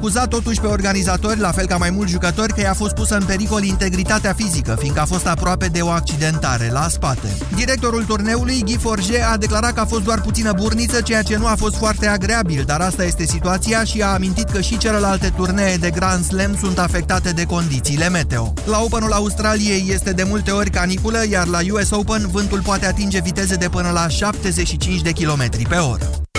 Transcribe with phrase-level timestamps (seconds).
[0.00, 3.24] acuzat totuși pe organizatori, la fel ca mai mulți jucători, că i-a fost pusă în
[3.24, 7.36] pericol integritatea fizică, fiindcă a fost aproape de o accidentare la spate.
[7.54, 11.46] Directorul turneului, Guy Forge, a declarat că a fost doar puțină burniță, ceea ce nu
[11.46, 15.76] a fost foarte agreabil, dar asta este situația și a amintit că și celelalte turnee
[15.76, 18.52] de Grand Slam sunt afectate de condițiile meteo.
[18.64, 23.20] La Openul Australiei este de multe ori caniculă, iar la US Open vântul poate atinge
[23.20, 26.29] viteze de până la 75 de km pe oră.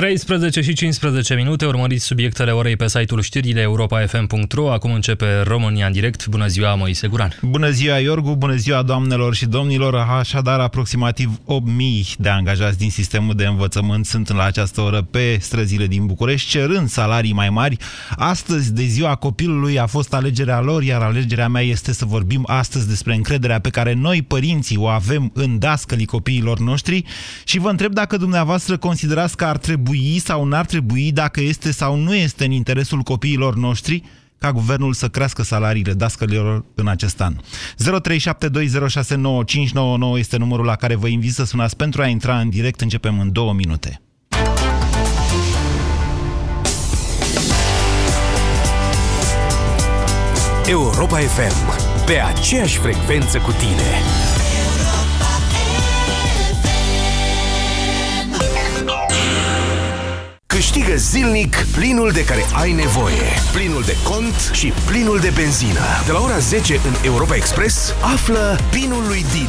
[0.00, 4.72] 13 și 15 minute, urmăriți subiectele orei pe site-ul știrile europa.fm.ro.
[4.72, 6.26] Acum începe România în direct.
[6.26, 7.38] Bună ziua, Moise Guran.
[7.42, 9.94] Bună ziua, Iorgu, bună ziua, doamnelor și domnilor.
[9.94, 15.86] Așadar, aproximativ 8.000 de angajați din sistemul de învățământ sunt la această oră pe străzile
[15.86, 17.76] din București, cerând salarii mai mari.
[18.16, 22.88] Astăzi, de ziua copilului, a fost alegerea lor, iar alegerea mea este să vorbim astăzi
[22.88, 27.04] despre încrederea pe care noi, părinții, o avem în dascălii copiilor noștri
[27.44, 31.72] și vă întreb dacă dumneavoastră considerați că ar trebui trebui sau n-ar trebui, dacă este
[31.72, 34.02] sau nu este în interesul copiilor noștri,
[34.38, 37.36] ca guvernul să crească salariile dascălilor în acest an.
[37.36, 42.80] 0372069599 este numărul la care vă invit să sunați pentru a intra în direct.
[42.80, 44.00] Începem în două minute.
[50.66, 51.80] Europa FM.
[52.06, 54.29] Pe aceeași frecvență cu tine.
[61.00, 63.22] Zilnic plinul de care ai nevoie.
[63.52, 65.80] Plinul de cont și plinul de benzină.
[66.06, 69.48] De la ora 10 în Europa Express, află pinul lui Din.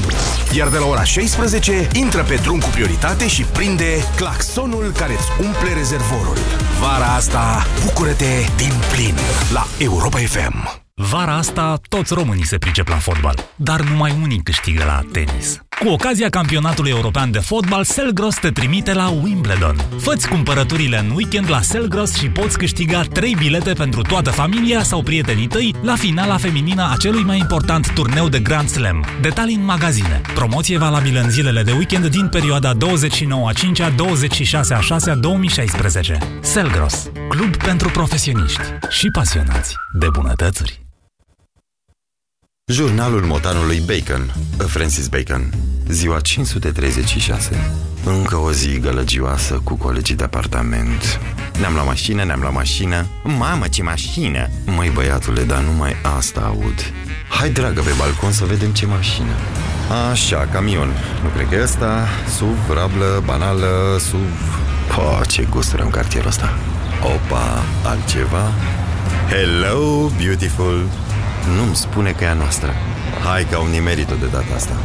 [0.57, 5.45] Iar de la ora 16, intră pe drum cu prioritate și prinde claxonul care îți
[5.45, 6.37] umple rezervorul.
[6.79, 9.15] Vara asta, bucură-te din plin
[9.53, 10.81] la Europa FM.
[10.93, 15.61] Vara asta, toți românii se pricep la fotbal, dar numai unii câștigă la tenis.
[15.83, 19.75] Cu ocazia campionatului european de fotbal, Selgros te trimite la Wimbledon.
[19.97, 25.03] Făți cumpărăturile în weekend la Selgros și poți câștiga 3 bilete pentru toată familia sau
[25.03, 29.05] prietenii tăi la finala feminină a celui mai important turneu de Grand Slam.
[29.21, 30.21] Detalii în magazine.
[30.33, 35.09] Promoție valabilă în zilele de weekend din perioada 29 a 5 a 26 a 6
[35.09, 36.17] a 2016.
[36.41, 40.90] Selgros, club pentru profesioniști și pasionați de bunătățuri.
[42.71, 44.33] Jurnalul motanului Bacon,
[44.67, 45.53] Francis Bacon,
[45.87, 47.71] ziua 536.
[48.03, 51.19] Încă o zi gălăgioasă cu colegii de apartament.
[51.59, 53.05] Ne-am luat mașină, ne-am luat mașină.
[53.23, 54.49] Mamă, ce mașină!
[54.65, 56.93] Măi, băiatule, dar numai asta aud.
[57.29, 59.33] Hai, dragă, pe balcon să vedem ce mașină.
[60.11, 60.93] Așa, camion.
[61.23, 62.07] Nu cred că e ăsta.
[62.37, 64.59] SUV, rablă, banală, SUV...
[64.87, 66.57] Po, ce gusturi în cartierul ăsta.
[67.03, 68.51] Opa, altceva?
[69.29, 70.85] Hello, beautiful!
[71.55, 72.73] Nu-mi spune că e a noastră.
[73.23, 74.75] Hai că au nimerit-o de data asta.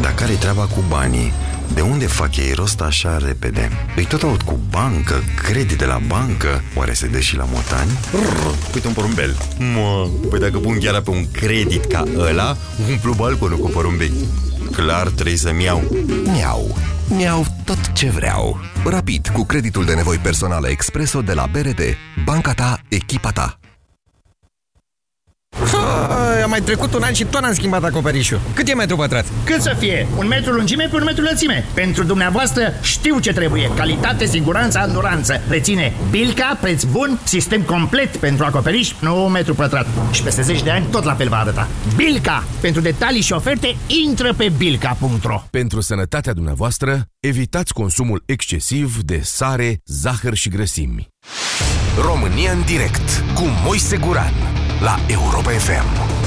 [0.00, 1.32] Dar care-i treaba cu banii?
[1.74, 3.70] De unde fac ei rost așa repede?
[3.96, 7.90] Îi tot aud cu bancă, credit de la bancă Oare se dă și la motani?
[8.12, 9.36] Rrr, uite un porumbel
[9.74, 12.56] Mă, păi dacă pun chiar pe un credit ca ăla
[12.90, 14.12] Umplu balconul cu porumbei
[14.70, 15.82] Clar trebuie să-mi iau
[16.32, 16.76] Miau
[17.08, 21.80] Miau tot ce vreau Rapid, cu creditul de nevoi personale Expreso de la BRD
[22.24, 23.61] Banca ta, echipa ta
[26.42, 28.40] a mai trecut un an și tot am schimbat acoperișul.
[28.54, 29.26] Cât e metru pătrat?
[29.44, 30.06] Cât să fie?
[30.16, 31.64] Un metru lungime pe un metru lățime.
[31.74, 33.70] Pentru dumneavoastră știu ce trebuie.
[33.76, 35.40] Calitate, siguranță, anduranță.
[35.48, 39.86] Reține Bilca, preț bun, sistem complet pentru acoperiș, nu un metru pătrat.
[40.10, 41.68] Și peste 10 de ani tot la fel va arăta.
[41.96, 42.44] Bilca!
[42.60, 49.80] Pentru detalii și oferte, intră pe bilca.ro Pentru sănătatea dumneavoastră, evitați consumul excesiv de sare,
[49.84, 51.08] zahăr și grăsimi.
[52.04, 54.32] România în direct cu Moise Guran
[54.80, 56.11] la Europa FM.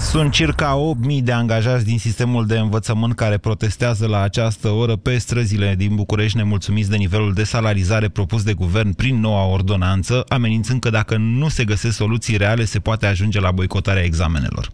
[0.00, 5.18] Sunt circa 8.000 de angajați din sistemul de învățământ care protestează la această oră pe
[5.18, 10.80] străzile din București nemulțumiți de nivelul de salarizare propus de guvern prin noua ordonanță, amenințând
[10.80, 14.70] că dacă nu se găsesc soluții reale, se poate ajunge la boicotarea examenelor.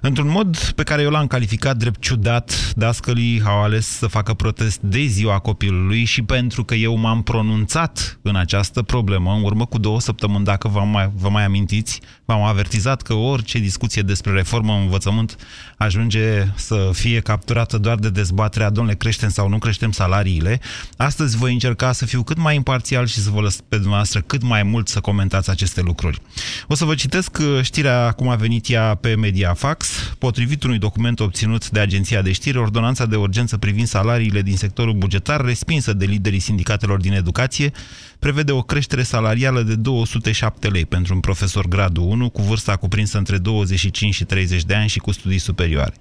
[0.00, 4.80] Într-un mod pe care eu l-am calificat drept ciudat, dascălii au ales să facă protest
[4.80, 9.78] de ziua copilului și pentru că eu m-am pronunțat în această problemă, în urmă cu
[9.78, 14.67] două săptămâni, dacă vă mai, vă mai amintiți, v-am avertizat că orice discuție despre reformă
[14.74, 15.36] în învățământ
[15.76, 20.60] ajunge să fie capturată doar de dezbaterea, domnule, creștem sau nu creștem salariile.
[20.96, 24.42] Astăzi voi încerca să fiu cât mai imparțial și să vă lăs pe dumneavoastră cât
[24.42, 26.20] mai mult să comentați aceste lucruri.
[26.68, 29.88] O să vă citesc uh, știrea cum a venit ea pe Mediafax.
[30.18, 34.92] Potrivit unui document obținut de agenția de știri, ordonanța de urgență privind salariile din sectorul
[34.94, 37.72] bugetar, respinsă de liderii sindicatelor din educație,
[38.18, 43.18] prevede o creștere salarială de 207 lei pentru un profesor gradul 1 cu vârsta cuprinsă
[43.18, 45.94] între 25 și 30 30 de ani și cu studii superioare.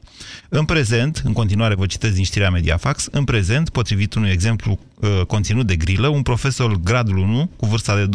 [0.50, 5.22] În prezent, în continuare vă citesc din știrea Mediafax, în prezent, potrivit unui exemplu uh,
[5.28, 8.10] conținut de grilă, un profesor gradul 1, cu vârsta de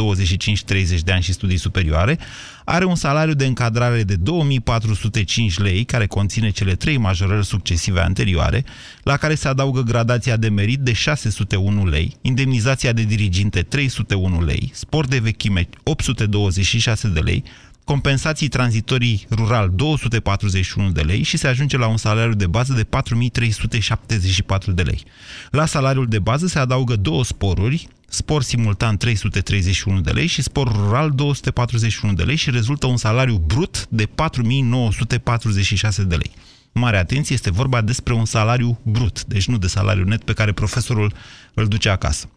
[0.97, 2.19] 25-30 de ani și studii superioare,
[2.65, 8.65] are un salariu de încadrare de 2405 lei, care conține cele trei majorări succesive anterioare,
[9.03, 14.71] la care se adaugă gradația de merit de 601 lei, indemnizația de diriginte 301 lei,
[14.75, 17.44] sport de vechime 826 de lei,
[17.84, 22.84] compensații tranzitorii rural 241 de lei și se ajunge la un salariu de bază de
[22.84, 25.05] 4374 de lei.
[25.50, 30.73] La salariul de bază se adaugă două sporuri, spor simultan 331 de lei și spor
[30.73, 36.31] rural 241 de lei și rezultă un salariu brut de 4946 de lei.
[36.73, 40.53] Mare atenție, este vorba despre un salariu brut, deci nu de salariu net pe care
[40.53, 41.13] profesorul
[41.55, 42.29] îl duce acasă.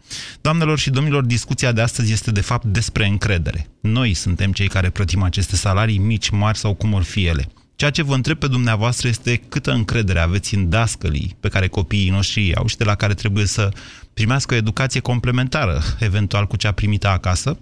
[0.41, 3.69] Doamnelor și domnilor, discuția de astăzi este de fapt despre încredere.
[3.79, 7.47] Noi suntem cei care plătim aceste salarii mici, mari sau cum or fi ele.
[7.75, 12.09] Ceea ce vă întreb pe dumneavoastră este câtă încredere aveți în dascălii pe care copiii
[12.09, 13.71] noștri iau și de la care trebuie să
[14.13, 17.57] primească o educație complementară, eventual cu cea primită acasă.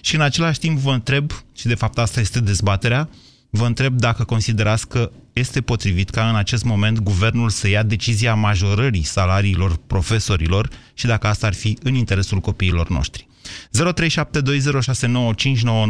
[0.00, 3.08] Și în același timp vă întreb, și de fapt asta este dezbaterea,
[3.50, 8.34] vă întreb dacă considerați că este potrivit ca în acest moment guvernul să ia decizia
[8.34, 13.26] majorării salariilor profesorilor și dacă asta ar fi în interesul copiilor noștri.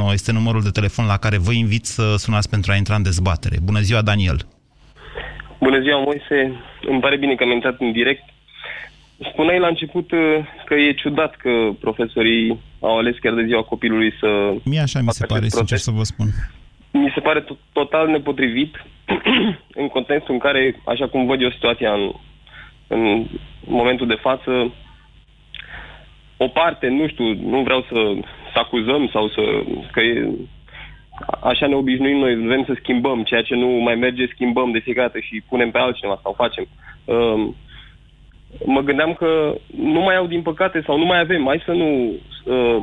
[0.08, 3.02] 0372069599 este numărul de telefon la care vă invit să sunați pentru a intra în
[3.02, 3.56] dezbatere.
[3.62, 4.38] Bună ziua, Daniel!
[5.60, 6.38] Bună ziua, Moise!
[6.88, 8.22] Îmi pare bine că am intrat în direct.
[9.32, 10.20] Spuneai la început uh,
[10.64, 11.50] că e ciudat că
[11.80, 14.54] profesorii au ales chiar de ziua copilului să...
[14.64, 16.26] Mie așa mi se pare, sincer să vă spun.
[16.92, 18.84] Mi se pare total nepotrivit
[19.80, 22.12] în contextul în care, așa cum văd eu situația în,
[22.86, 23.26] în
[23.66, 24.72] momentul de față,
[26.36, 28.14] o parte, nu știu, nu vreau să,
[28.52, 29.62] să acuzăm sau să...
[29.92, 30.28] că e,
[31.42, 35.06] așa ne obișnuim noi, vrem să schimbăm, ceea ce nu mai merge, schimbăm de fiecare
[35.06, 36.66] dată și punem pe altcineva sau facem.
[37.04, 37.48] Uh,
[38.64, 42.12] mă gândeam că nu mai au, din păcate, sau nu mai avem, mai să nu
[42.44, 42.76] uh,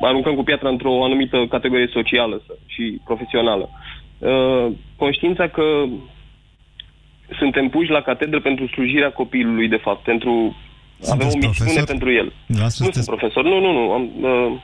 [0.00, 3.68] aruncăm cu piatra într-o anumită categorie socială și profesională.
[4.18, 4.66] Uh,
[4.96, 5.84] conștiința că
[7.38, 10.56] suntem puși la catedră pentru slujirea copilului, de fapt, pentru
[11.00, 11.84] Sunteți avem o misiune profesor?
[11.84, 12.32] pentru el.
[12.46, 13.04] Da, nu sunteți...
[13.04, 13.92] sunt profesor, nu, nu, nu.
[13.92, 14.60] Am, uh,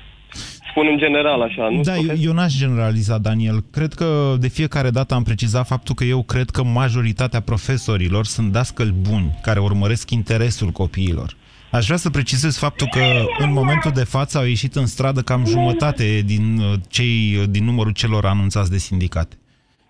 [0.70, 1.68] spun în general așa.
[1.68, 3.64] Nu Da, eu, eu n-aș generaliza, Daniel.
[3.72, 8.52] Cred că de fiecare dată am precizat faptul că eu cred că majoritatea profesorilor sunt
[8.52, 11.36] dascăli buni, care urmăresc interesul copiilor.
[11.70, 13.00] Aș vrea să precizez faptul că
[13.38, 17.92] în momentul de față au ieșit în stradă cam jumătate din uh, cei din numărul
[17.92, 19.36] celor anunțați de sindicate.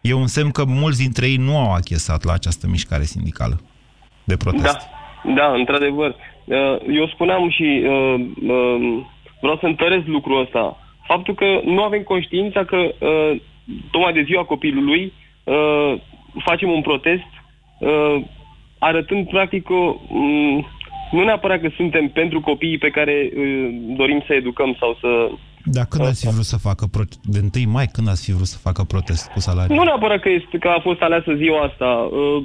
[0.00, 3.60] E un semn că mulți dintre ei nu au achesat la această mișcare sindicală
[4.24, 4.88] de protest.
[5.24, 6.14] Da, da, într-adevăr.
[6.44, 6.56] Uh,
[6.88, 8.14] Eu spuneam și uh,
[8.48, 9.04] uh,
[9.40, 10.76] vreau să întăresc lucrul ăsta.
[11.06, 13.40] Faptul că nu avem conștiința că uh,
[13.90, 15.12] tocmai de ziua copilului
[15.44, 16.00] uh,
[16.44, 17.30] facem un protest
[17.78, 18.22] uh,
[18.78, 20.66] arătând practic că um,
[21.10, 25.30] nu neapărat că suntem pentru copiii pe care uh, dorim să educăm sau să...
[25.64, 28.46] Dar când ați fi vrut să facă pro- de 1 mai, când ați fi vrut
[28.46, 29.76] să facă protest cu salarii?
[29.76, 31.84] Nu neapărat că, este, că a fost aleasă ziua asta.
[31.84, 32.44] Uh,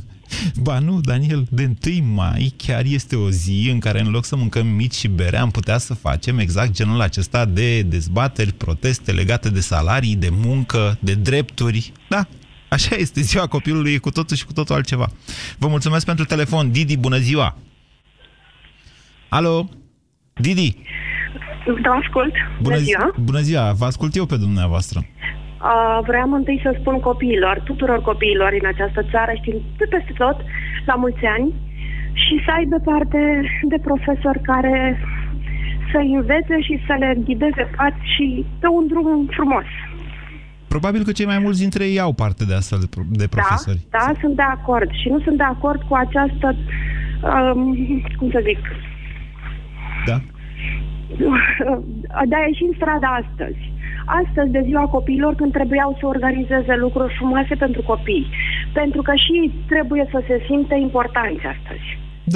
[0.64, 1.70] Ba nu, Daniel, de
[2.00, 5.36] 1 mai chiar este o zi în care în loc să mâncăm mici și bere,
[5.36, 10.98] am putea să facem exact genul acesta de dezbateri, proteste legate de salarii, de muncă,
[11.00, 11.92] de drepturi.
[12.08, 12.26] Da,
[12.68, 15.08] așa este, ziua copilului e cu totul și cu totul altceva.
[15.58, 16.72] Vă mulțumesc pentru telefon.
[16.72, 17.56] Didi, bună ziua!
[19.38, 19.56] Alo?
[20.44, 20.68] Didi!
[21.84, 22.34] Da, ascult.
[22.62, 23.06] Bună ziua.
[23.30, 24.98] Bună ziua, vă ascult eu pe dumneavoastră.
[25.00, 30.36] Uh, vreau întâi să spun copiilor, tuturor copiilor din această țară, știm de peste tot,
[30.90, 31.48] la mulți ani,
[32.22, 33.20] și să aibă parte
[33.72, 34.76] de profesori care
[35.90, 38.26] să învețe și să le ghideze pați și
[38.60, 39.68] pe un drum frumos.
[40.68, 43.80] Probabil că cei mai mulți dintre ei au parte de astfel de, pro- de profesori.
[43.90, 44.90] Da, da, sunt de acord.
[45.00, 47.58] Și nu sunt de acord cu această, um,
[48.18, 48.60] cum să zic,
[50.06, 50.18] Da?
[52.30, 53.62] de a ieși în stradă astăzi.
[54.22, 58.26] Astăzi, de ziua copiilor, când trebuiau să organizeze lucruri frumoase pentru copii.
[58.72, 61.86] Pentru că și ei trebuie să se simte importanți astăzi.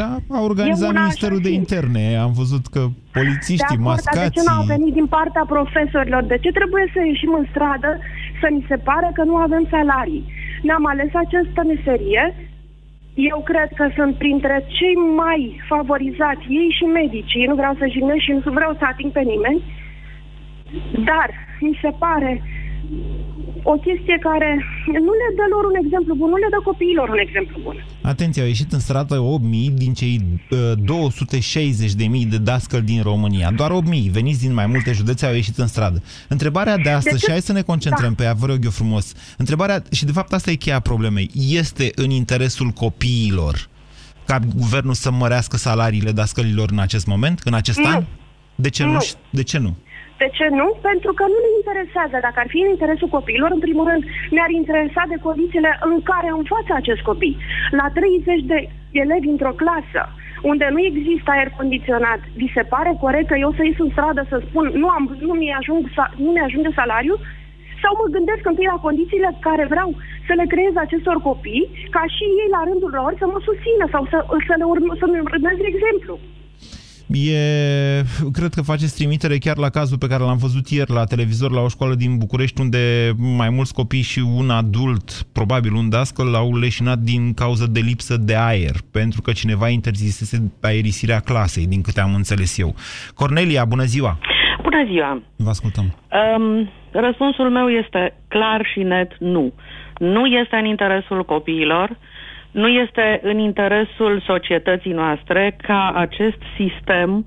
[0.00, 2.04] Da, a organizat E una Ministerul așa de și- Interne.
[2.26, 4.34] Am văzut că De polițiștii acord, dar de mascați...
[4.36, 6.22] ce nu au venit din partea profesorilor?
[6.32, 7.90] De ce trebuie să ieșim în stradă
[8.40, 10.24] să ni se pare că nu avem salarii?
[10.68, 12.22] Ne-am ales această meserie.
[13.16, 17.46] Eu cred că sunt printre cei mai favorizați, ei și medicii.
[17.46, 19.62] Nu vreau să jignesc și nu vreau să ating pe nimeni.
[21.04, 21.30] Dar
[21.60, 22.42] mi se pare
[23.72, 24.50] o chestie care
[25.06, 27.76] nu le dă lor un exemplu bun, nu le dă copiilor un exemplu bun.
[28.02, 30.58] Atenție, au ieșit în stradă 8.000 din cei uh,
[32.22, 33.50] 260.000 de dascăli din România.
[33.50, 36.02] Doar 8.000 veniți din mai multe județe au ieșit în stradă.
[36.28, 38.14] Întrebarea de astăzi, de și hai să ne concentrăm da.
[38.16, 39.12] pe ea, vă rog eu frumos.
[39.36, 43.68] Întrebarea, și de fapt asta e cheia problemei, este în interesul copiilor
[44.26, 47.86] ca guvernul să mărească salariile dascălilor în acest moment, în acest nu.
[47.86, 48.04] an?
[48.54, 48.92] De ce nu?
[48.92, 48.98] nu?
[49.30, 49.76] De ce nu?
[50.22, 50.66] De ce nu?
[50.88, 52.16] Pentru că nu ne interesează.
[52.26, 54.02] Dacă ar fi în interesul copiilor, în primul rând,
[54.34, 57.36] ne-ar interesa de condițiile în care învață acest copii.
[57.80, 58.58] La 30 de
[59.02, 60.02] elevi într-o clasă,
[60.50, 64.22] unde nu există aer condiționat, vi se pare corect că eu să ies în stradă
[64.28, 65.82] să spun nu, am, nu, mi-ajung,
[66.24, 67.16] nu mi-ajunge salariu?
[67.82, 69.88] Sau mă gândesc întâi la condițiile care vreau
[70.26, 74.02] să le creez acestor copii, ca și ei la rândul lor să mă susțină sau
[74.12, 74.18] să,
[74.48, 76.14] să le urmă, să-mi urmez exemplu.
[77.08, 81.50] E, cred că faceți trimitere chiar la cazul pe care l-am văzut ieri la televizor
[81.50, 86.34] la o școală din București unde mai mulți copii și un adult, probabil un dascăl,
[86.34, 91.82] au leșinat din cauză de lipsă de aer, pentru că cineva interzisese aerisirea clasei, din
[91.82, 92.74] câte am înțeles eu.
[93.14, 94.18] Cornelia, bună ziua!
[94.62, 95.22] Bună ziua!
[95.36, 95.84] Vă ascultăm.
[96.36, 99.52] Um, răspunsul meu este clar și net nu.
[99.98, 101.96] Nu este în interesul copiilor,
[102.56, 107.26] nu este în interesul societății noastre ca acest sistem,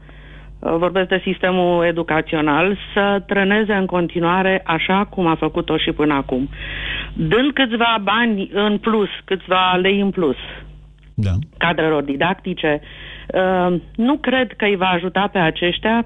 [0.59, 6.13] uh, vorbesc de sistemul educațional, să treneze în continuare așa cum a făcut-o și până
[6.13, 6.49] acum.
[7.13, 10.37] Dând câțiva bani în plus, câțiva lei în plus,
[11.13, 11.31] da.
[11.57, 12.81] cadrelor didactice,
[13.27, 16.05] uh, nu cred că îi va ajuta pe aceștia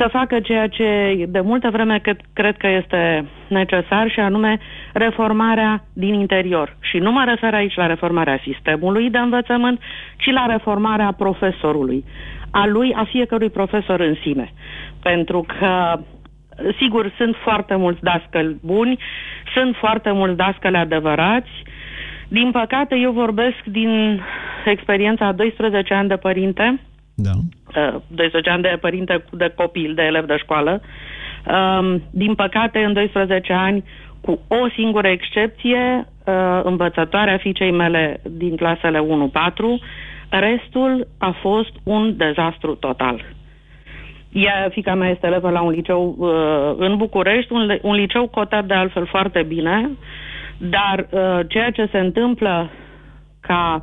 [0.00, 0.88] să facă ceea ce
[1.28, 4.58] de multă vreme cred, cred că este necesar și anume
[4.92, 6.76] reformarea din interior.
[6.80, 9.80] Și nu mă refer aici la reformarea sistemului de învățământ,
[10.16, 12.04] ci la reformarea profesorului,
[12.50, 14.52] a lui, a fiecărui profesor în sine.
[15.02, 15.98] Pentru că
[16.78, 18.98] sigur, sunt foarte mulți dascăli buni,
[19.54, 21.50] sunt foarte mulți dascăli adevărați.
[22.28, 24.20] Din păcate, eu vorbesc din
[24.64, 26.80] experiența a 12 ani de părinte,
[27.14, 27.30] da.
[28.08, 30.80] 12 uh, ani de părinte de copil, de elev de școală.
[31.46, 33.84] Um, din păcate, în 12 ani,
[34.20, 39.02] cu o singură excepție, uh, învățătoarea fiicei mele din clasele 1-4,
[40.28, 43.24] restul a fost un dezastru total.
[44.32, 48.64] Ea, fica mea este elevă la un liceu uh, în București, un, un liceu cotat
[48.64, 49.90] de altfel foarte bine,
[50.58, 52.70] dar uh, ceea ce se întâmplă
[53.40, 53.82] ca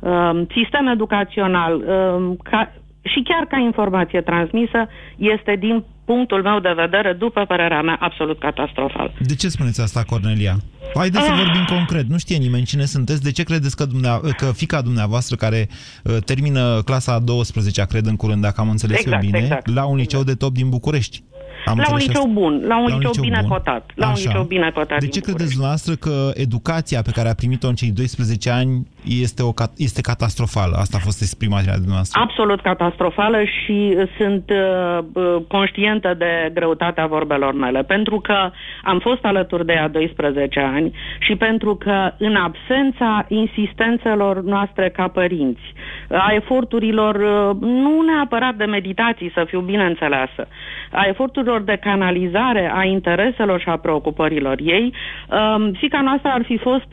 [0.00, 2.72] uh, sistem educațional, uh, ca,
[3.12, 4.80] și chiar ca informație transmisă,
[5.16, 9.12] este din punctul meu de vedere, după părerea mea, absolut catastrofal.
[9.20, 10.56] De ce spuneți asta, Cornelia?
[10.94, 11.38] Haideți să ah.
[11.42, 12.06] vorbim concret.
[12.08, 13.22] Nu știe nimeni cine sunteți.
[13.22, 18.06] De ce credeți că, dumnea, că fica dumneavoastră care uh, termină clasa a 12-a, cred
[18.06, 19.74] în curând, dacă am înțeles exact, eu bine, exact.
[19.74, 21.22] la un liceu de top din București?
[21.66, 22.32] Am la un liceu asta?
[22.32, 23.48] bun, la un, la un liceu, liceu bine bun.
[23.48, 23.90] cotat.
[23.94, 24.14] La Așa.
[24.14, 27.74] un liceu bine cotat De ce credeți dumneavoastră că educația pe care a primit-o în
[27.74, 30.76] cei 12 ani este, o, este catastrofală?
[30.76, 32.20] Asta a fost exprimarea dumneavoastră.
[32.20, 37.82] Absolut catastrofală și sunt uh, uh, conștientă de greutatea vorbelor mele.
[37.82, 38.50] Pentru că
[38.84, 45.08] am fost alături de ea 12 ani și pentru că în absența insistențelor noastre ca
[45.08, 45.72] părinți,
[46.08, 50.48] a eforturilor uh, nu neapărat de meditații, să fiu bine înțeleasă,
[50.92, 54.92] a eforturilor de canalizare a intereselor și a preocupărilor ei,
[55.30, 56.86] um, fica noastră ar fi fost,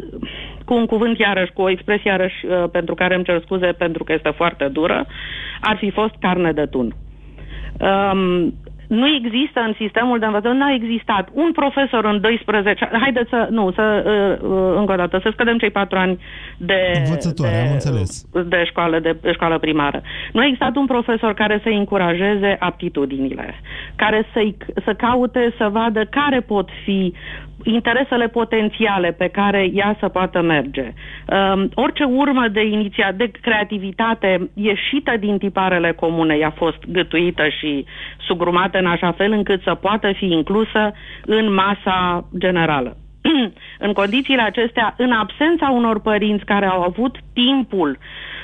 [0.66, 4.04] cu un cuvânt iarăși, cu o expresie iarăși uh, pentru care îmi cer scuze pentru
[4.04, 5.06] că este foarte dură,
[5.62, 6.96] ar fi fost carne de tun.
[7.80, 8.54] Um,
[8.88, 13.48] nu există în sistemul de învățământ, nu a existat un profesor în 12, haideți să,
[13.50, 16.20] nu, să, uh, uh, încă o dată, să scădem cei patru ani
[16.58, 18.26] de, Învățătoare, de, am înțeles.
[18.46, 20.02] de, școală, de, de școală primară.
[20.32, 23.56] Nu a existat un profesor care să încurajeze aptitudinile,
[23.96, 24.40] care să
[24.86, 27.14] să caute să vadă care pot fi
[27.66, 30.94] interesele potențiale pe care ea să poată merge.
[31.28, 37.86] Um, orice urmă de iniția de creativitate ieșită din tiparele comune i-a fost gătuită și
[38.18, 40.94] sugrumată în așa fel încât să poată fi inclusă
[41.26, 42.98] în masa generală.
[43.86, 47.98] în condițiile acestea, în absența unor părinți care au avut timpul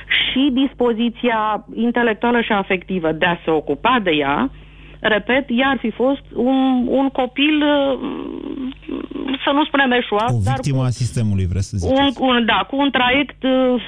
[0.06, 4.50] și dispoziția intelectuală și afectivă de a se ocupa de ea,
[5.00, 7.98] repet, ea ar fi fost un, un copil, uh,
[9.44, 12.00] să nu spunem eșuat, o dar cu, a sistemului, vreți să ziceți.
[12.00, 13.82] Un, un, da, cu un traiect uh,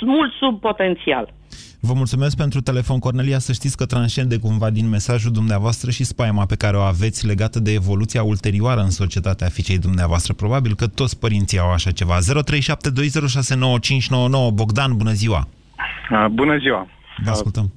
[0.00, 1.32] mult sub potențial.
[1.80, 3.38] Vă mulțumesc pentru telefon, Cornelia.
[3.38, 7.60] Să știți că transcende cumva din mesajul dumneavoastră și spaima pe care o aveți legată
[7.60, 10.32] de evoluția ulterioară în societatea fiicei dumneavoastră.
[10.32, 12.16] Probabil că toți părinții au așa ceva.
[12.18, 12.20] 0372069599
[14.54, 15.48] Bogdan, bună ziua!
[16.30, 16.86] Bună ziua!
[17.24, 17.72] Vă ascultăm!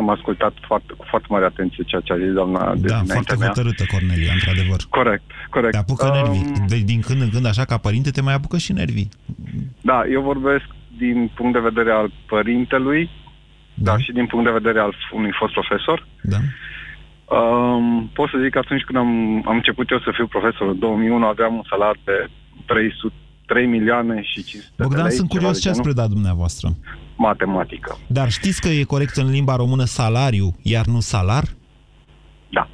[0.00, 3.36] Am ascultat foarte, cu foarte mare atenție ceea ce a zis doamna de Da, foarte
[3.36, 3.46] mea.
[3.48, 4.80] hotărâtă, Cornelia, într-adevăr.
[4.90, 5.72] Corect, corect.
[5.72, 6.44] Te apucă nervii.
[6.60, 9.08] Um, De, din când în când, așa ca părinte, te mai apucă și nervii.
[9.80, 10.64] Da, eu vorbesc
[10.98, 13.10] din punct de vedere al părintelui,
[13.74, 13.90] da.
[13.90, 16.06] dar și din punct de vedere al unui fost profesor.
[16.22, 16.36] Da.
[17.36, 20.78] Um, pot să zic că atunci când am, am început eu să fiu profesor în
[20.78, 22.28] 2001, aveam un salar de
[22.66, 23.14] 300,
[23.46, 25.12] 3 milioane și 500 de Bogdan, lei.
[25.16, 25.92] sunt ceva curios de ce ați genul.
[25.92, 26.68] predat dumneavoastră.
[27.16, 27.98] Matematică.
[28.06, 31.44] Dar știți că e corect în limba română salariu, iar nu salar?
[32.48, 32.68] Da.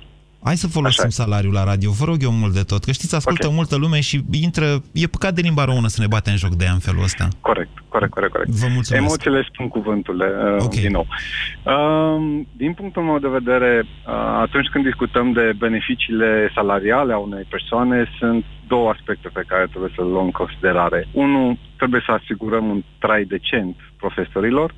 [0.44, 3.46] Hai să folosim salariul la radio, vă rog eu mult de tot, că știți, ascultă
[3.46, 3.56] okay.
[3.56, 6.64] multă lume și intră, e păcat de limba română să ne bate în joc de
[6.64, 7.28] ea în felul ăsta.
[7.40, 8.50] Corect, corect, corect, corect.
[8.50, 9.04] Vă mulțumesc.
[9.04, 10.82] Emoțiile spun cuvântul uh, okay.
[10.82, 11.06] din nou.
[11.06, 14.12] Uh, din punctul meu de vedere, uh,
[14.46, 19.92] atunci când discutăm de beneficiile salariale a unei persoane, sunt două aspecte pe care trebuie
[19.94, 21.08] să le luăm în considerare.
[21.12, 24.74] Unu, trebuie să asigurăm un trai decent profesorilor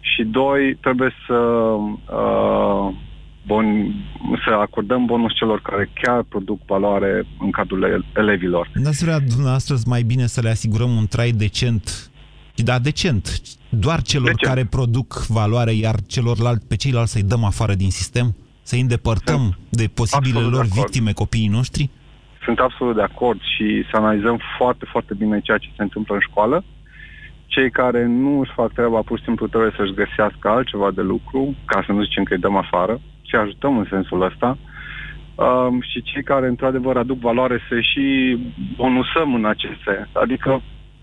[0.00, 2.94] și doi, trebuie să uh,
[3.46, 3.66] bon,
[4.44, 8.70] să acordăm bonus celor care chiar produc valoare în cadrul ele- elevilor.
[8.74, 12.10] N-ați vrea dumneavoastră mai bine să le asigurăm un trai decent,
[12.54, 13.24] da, decent,
[13.68, 14.52] doar celor decent.
[14.52, 18.34] care produc valoare, iar celorlalți, pe ceilalți să-i dăm afară din sistem?
[18.62, 20.82] Să-i îndepărtăm de posibile absolut lor de acord.
[20.82, 21.90] victime, copiii noștri?
[22.44, 26.20] Sunt absolut de acord și să analizăm foarte, foarte bine ceea ce se întâmplă în
[26.20, 26.64] școală.
[27.56, 31.54] Cei care nu își fac treaba, pur și simplu trebuie să-și găsească altceva de lucru,
[31.64, 34.58] ca să nu zicem că îi dăm afară, și ajutăm în sensul ăsta.
[35.34, 38.36] Um, și cei care, într-adevăr, aduc valoare să și
[38.76, 40.08] bonusăm în acest sens.
[40.12, 40.62] Adică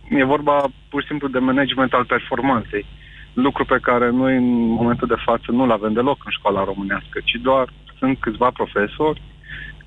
[0.10, 2.86] e vorba pur și simplu de management al performanței.
[3.34, 7.38] Lucru pe care noi, în momentul de față, nu-l avem deloc în școala românească, ci
[7.42, 7.68] doar
[7.98, 9.22] sunt câțiva profesori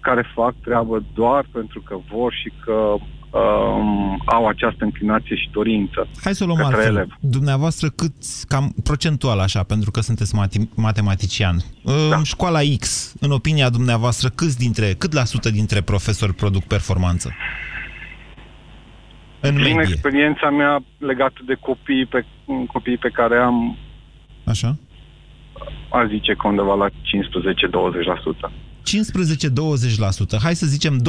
[0.00, 2.94] care fac treabă doar pentru că vor și că
[3.30, 6.08] um, au această înclinație și dorință.
[6.22, 6.94] Hai să o luăm către altfel.
[6.96, 7.08] elev.
[7.20, 8.12] Dumneavoastră cât,
[8.48, 11.56] cam procentual așa, pentru că sunteți mati- matematician.
[11.84, 12.16] Da.
[12.16, 17.32] În școala X, în opinia dumneavoastră, câți dintre, cât la sută dintre profesori produc performanță?
[19.40, 19.80] În Din medie.
[19.80, 22.24] experiența mea legată de copii pe,
[22.72, 23.76] copiii pe care am,
[24.44, 24.76] Așa?
[25.90, 26.92] aș zice că undeva la 15-20%.
[28.86, 31.00] 15-20%, hai să zicem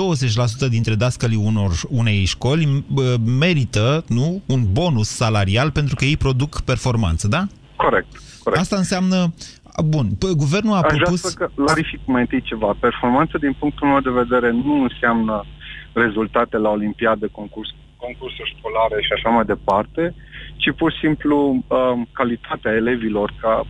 [0.65, 6.17] 20% dintre dascălii unor, unei școli bă, merită nu, un bonus salarial pentru că ei
[6.17, 7.43] produc performanță, da?
[7.75, 8.07] Corect.
[8.43, 8.62] corect.
[8.62, 9.34] Asta înseamnă...
[9.86, 11.22] Bun, p- guvernul a Aș vrea propus...
[11.22, 12.75] să clarific mai întâi ceva.
[12.79, 15.46] Performanță, din punctul meu de vedere, nu înseamnă
[15.94, 20.16] rezultate la olimpiadă, concurs, concursuri școlare și așa mai departe,
[20.55, 21.37] ci pur și simplu
[21.68, 23.68] um, calitatea elevilor ca,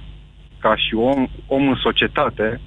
[0.60, 2.62] ca și om, om în societate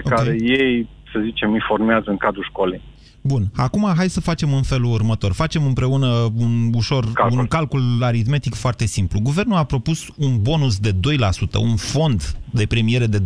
[0.00, 0.18] pe Ok.
[0.18, 2.80] care ei, să zicem, îi formează în cadrul școlii.
[3.20, 5.32] Bun, acum hai să facem în felul următor.
[5.32, 6.06] Facem împreună
[6.36, 7.38] un ușor calcul.
[7.38, 9.20] un calcul aritmetic foarte simplu.
[9.20, 10.94] Guvernul a propus un bonus de 2%,
[11.60, 13.22] un fond de premiere de 2%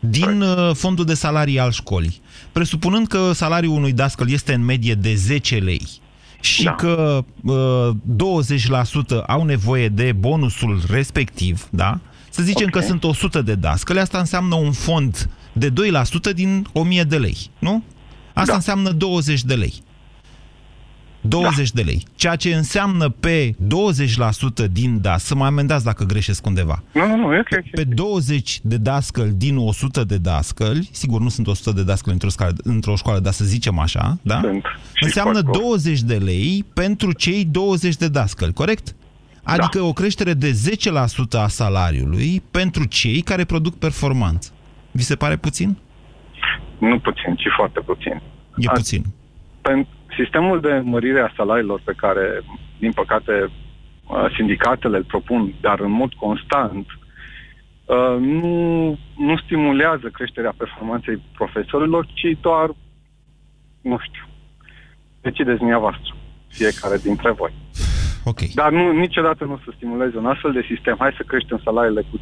[0.00, 2.20] din uh, fondul de salarii al școlii.
[2.52, 5.86] Presupunând că salariul unui dascăl este în medie de 10 lei
[6.40, 6.74] și da.
[6.74, 7.90] că uh,
[9.22, 12.00] 20% au nevoie de bonusul respectiv, da?
[12.32, 12.80] Să zicem okay.
[12.80, 17.36] că sunt 100 de dascăli, asta înseamnă un fond de 2% din 1000 de lei,
[17.58, 17.82] nu?
[18.32, 18.54] Asta da.
[18.54, 19.82] înseamnă 20 de lei.
[21.20, 21.82] 20 da.
[21.82, 22.06] de lei.
[22.14, 23.54] Ceea ce înseamnă pe
[24.66, 26.82] 20% din DAS, să mă amendați dacă greșesc undeva.
[26.92, 27.58] Nu, nu, nu, e ok.
[27.58, 27.70] ok.
[27.70, 32.28] Pe 20 de dascăli din 100 de dascăli, sigur nu sunt 100 de dascăli într-o,
[32.28, 34.40] scală, într-o școală, dar să zicem așa, da?
[34.42, 34.62] Sunt.
[34.92, 38.94] Și Înseamnă fac 20 de lei pentru cei 20 de dascăli, corect?
[39.44, 39.84] Adică da.
[39.84, 44.52] o creștere de 10% a salariului pentru cei care produc performanță.
[44.90, 45.76] Vi se pare puțin?
[46.78, 48.22] Nu puțin, ci foarte puțin.
[48.56, 49.02] E A- puțin.
[49.62, 52.42] Pen- sistemul de mărire a salariilor pe care,
[52.78, 53.32] din păcate,
[54.06, 56.86] uh, sindicatele îl propun, dar în mod constant,
[57.84, 62.70] uh, nu, nu stimulează creșterea performanței profesorilor, ci doar,
[63.80, 64.24] nu știu,
[65.20, 66.14] decideți dumneavoastră,
[66.48, 67.52] fiecare dintre voi.
[68.24, 68.40] Ok.
[68.54, 70.96] Dar nu, niciodată nu o să stimuleze un astfel de sistem.
[70.98, 72.20] Hai să creștem salariile cu 10%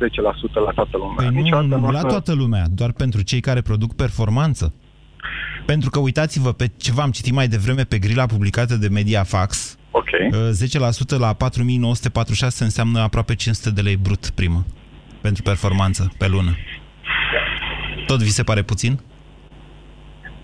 [0.65, 1.15] la toată lumea.
[1.17, 3.95] Păi nu, niciodată nu, nu o la să- toată lumea, doar pentru cei care produc
[3.95, 4.75] performanță.
[5.67, 9.77] Pentru că uitați-vă pe ce v-am citit mai devreme pe grila publicată de Mediafax.
[9.91, 10.09] Ok.
[10.33, 14.65] Uh, 10% la 4946 înseamnă aproape 500 de lei brut primă
[15.21, 16.57] pentru performanță pe lună.
[18.07, 19.01] Tot vi se pare puțin?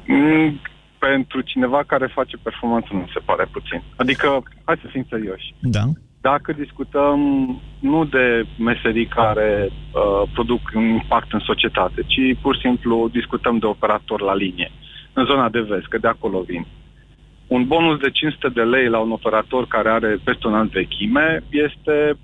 [0.07, 0.61] Mm,
[1.09, 3.83] pentru cineva care face performanță nu mi se pare puțin.
[3.97, 5.55] Adică, hai să fim serioși.
[5.61, 5.85] Da.
[6.21, 7.19] Dacă discutăm
[7.79, 13.59] nu de meserii care uh, produc un impact în societate, ci pur și simplu discutăm
[13.59, 14.71] de operator la linie,
[15.13, 16.67] în zona de vest, că de acolo vin.
[17.47, 21.43] Un bonus de 500 de lei la un operator care are peste un an vechime
[21.51, 22.17] este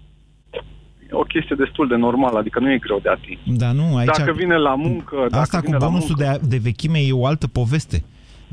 [1.11, 3.41] o chestie destul de normală, adică nu e greu de atins.
[3.45, 4.17] Da, nu, aici...
[4.19, 5.17] Dacă vine la muncă...
[5.31, 8.05] Dacă Asta cu vine la bonusul muncă, de, de vechime e o altă poveste.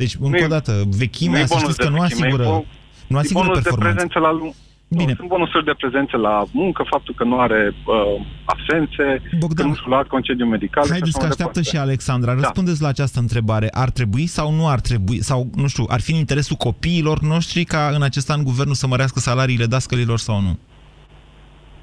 [0.01, 0.71] Deci, încă e- o dată,
[1.03, 2.65] vechimea, nu e să bonus știți că de nu vechime, e asigură, bo-
[3.07, 3.93] nu e asigură bonus de performanță.
[3.95, 4.55] prezență la lu-
[4.91, 5.05] Bine.
[5.12, 9.05] Nu, sunt bonusuri de prezență la muncă, faptul că nu are uh, absențe,
[9.39, 10.83] Bogdan, că nu și-a luat concediu medical.
[10.83, 11.77] și Haideți așa că mai așteaptă departe.
[11.77, 12.33] și Alexandra.
[12.33, 12.39] Da.
[12.39, 13.67] Răspundeți la această întrebare.
[13.71, 17.63] Ar trebui sau nu ar trebui, sau, nu știu, ar fi în interesul copiilor noștri
[17.63, 20.57] ca în acest an guvernul să mărească salariile dascălilor sau nu?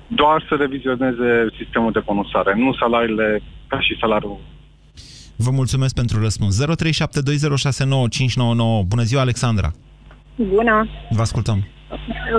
[0.06, 1.28] Doar să revizioneze
[1.60, 4.38] sistemul de bonusare, nu salariile ca și salariul.
[5.36, 6.64] Vă mulțumesc pentru răspuns.
[6.64, 6.64] 0372069599.
[8.86, 9.70] Bună ziua, Alexandra.
[10.36, 10.88] Bună!
[11.10, 11.66] Vă ascultăm.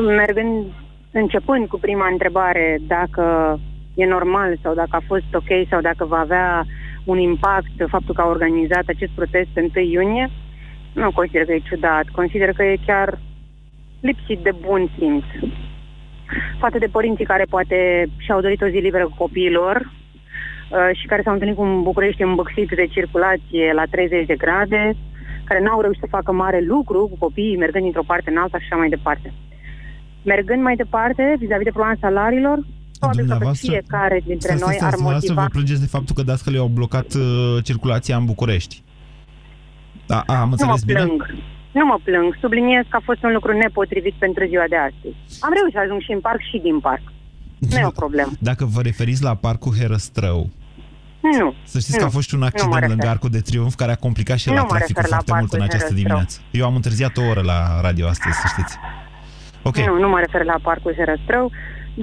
[0.05, 0.65] Mergând,
[1.11, 3.59] începând cu prima întrebare, dacă
[3.95, 6.65] e normal sau dacă a fost ok sau dacă va avea
[7.03, 10.29] un impact faptul că a organizat acest protest pe 1 iunie,
[10.93, 12.05] nu consider că e ciudat.
[12.11, 13.19] Consider că e chiar
[13.99, 15.23] lipsit de bun simț.
[16.59, 19.96] Față de părinții care poate și-au dorit o zi liberă cu copiilor uh,
[20.99, 24.95] și care s-au întâlnit cu un București îmbâxit de circulație la 30 de grade,
[25.43, 28.65] care n-au reușit să facă mare lucru cu copiii mergând dintr-o parte în alta și
[28.69, 29.33] așa mai departe.
[30.23, 32.57] Mergând mai departe, vis-a-vis de problema salariilor,
[32.99, 35.47] probabil că pe Dumneavoastră- fiecare dintre Stați, noi stați, ar dumneavoastră motiva...
[35.47, 37.23] vă plângeți de faptul că dascălii au blocat uh,
[37.63, 38.75] circulația în București.
[40.11, 40.99] Da, a, am Nu mă înțeles bine?
[41.03, 41.21] plâng.
[41.71, 42.29] Nu mă plâng.
[42.43, 45.15] Subliniez că a fost un lucru nepotrivit pentru ziua de astăzi.
[45.45, 47.01] Am reușit să ajung și în parc și din parc.
[47.59, 48.31] Nu e o problemă.
[48.49, 50.49] Dacă vă referiți la parcul Herăstrău,
[51.39, 51.53] Nu.
[51.63, 51.99] să știți nu.
[51.99, 52.89] că a fost și un Nu mă accident refer.
[52.89, 55.33] lângă Arcul de Triunf care a complicat și Nu la mă traficul refer la foarte
[55.39, 56.17] mult în parcul această Herăstrău.
[56.17, 56.39] dimineață.
[56.59, 58.77] Eu am întârziat o oră la radio astăzi, să știți.
[59.63, 59.77] Ok.
[59.77, 61.51] Nu, nu mă refer la parcul Herăstrău,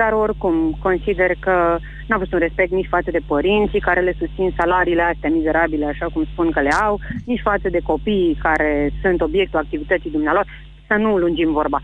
[0.00, 1.54] dar oricum consider că
[2.08, 6.06] n-a fost un respect nici față de părinții care le susțin salariile astea mizerabile, așa
[6.12, 10.44] cum spun că le au, nici față de copiii care sunt obiectul activității dumnealor,
[10.88, 11.80] să nu lungim vorba.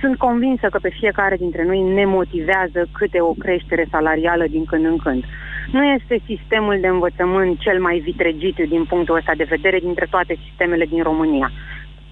[0.00, 4.84] Sunt convinsă că pe fiecare dintre noi ne motivează câte o creștere salarială din când
[4.84, 5.24] în când.
[5.72, 10.38] Nu este sistemul de învățământ cel mai vitregit din punctul ăsta de vedere dintre toate
[10.46, 11.50] sistemele din România.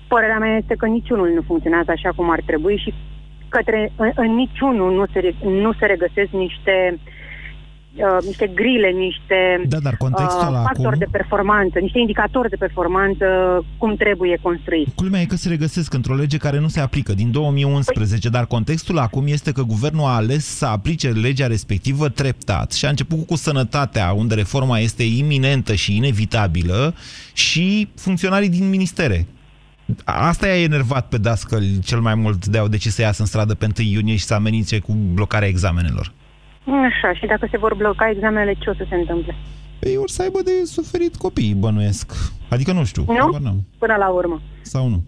[0.09, 2.95] Părerea mea este că niciunul nu funcționează așa cum ar trebui și
[3.49, 7.01] către, în, în niciunul nu se, re- nu se regăsesc niște uh,
[8.25, 13.27] niște grile, niște Da, dar contextul ăla factori acum- de performanță, niște indicatori de performanță
[13.79, 14.89] cum trebuie construit.
[14.95, 18.99] Culmea e că se regăsesc într-o lege care nu se aplică din 2011, dar contextul
[18.99, 23.37] acum este că guvernul a ales să aplice legea respectivă treptat și a început cu
[23.37, 26.95] sănătatea, unde reforma este iminentă și inevitabilă,
[27.33, 29.27] și funcționarii din ministere.
[30.05, 33.55] Asta i-a enervat pe dascăl cel mai mult de au decis să iasă în stradă
[33.55, 36.13] pe 1 iunie și să amenințe cu blocarea examenelor.
[36.73, 39.35] Așa, și dacă se vor bloca examenele, ce o să se întâmple?
[39.81, 42.13] Ei or să aibă de suferit copiii, bănuiesc.
[42.51, 43.45] Adică nu știu, habar Nu?
[43.45, 43.67] n-am.
[43.79, 44.41] Până la urmă.
[44.63, 45.03] Sau nu.